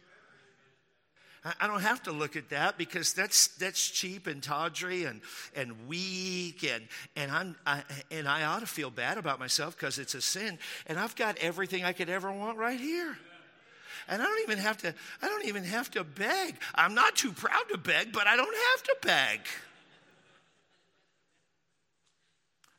[1.44, 5.22] I don't have to look at that because that's that's cheap and tawdry and
[5.56, 9.98] and weak and and I'm I, and I ought to feel bad about myself because
[9.98, 13.18] it's a sin and I've got everything I could ever want right here.
[14.08, 16.58] And I don't even have to I don't even have to beg.
[16.76, 19.40] I'm not too proud to beg, but I don't have to beg.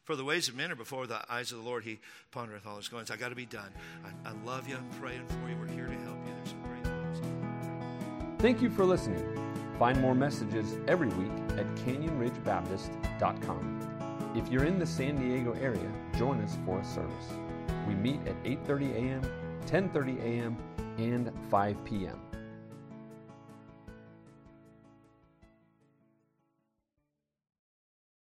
[0.04, 1.82] For the ways of men are before the eyes of the Lord.
[1.82, 1.98] He
[2.32, 3.10] pondereth all his goings.
[3.10, 3.70] I got to be done.
[4.04, 4.76] I, I love you.
[4.76, 5.56] I'm praying for you.
[5.56, 6.71] We're here to help you.
[8.43, 9.24] Thank you for listening.
[9.78, 14.32] Find more messages every week at canyonridgebaptist.com.
[14.34, 15.88] If you're in the San Diego area,
[16.18, 17.28] join us for a service.
[17.86, 19.22] We meet at 8:30 a.m.,
[19.66, 20.57] 10:30 a.m.,
[20.99, 22.18] and 5 p.m.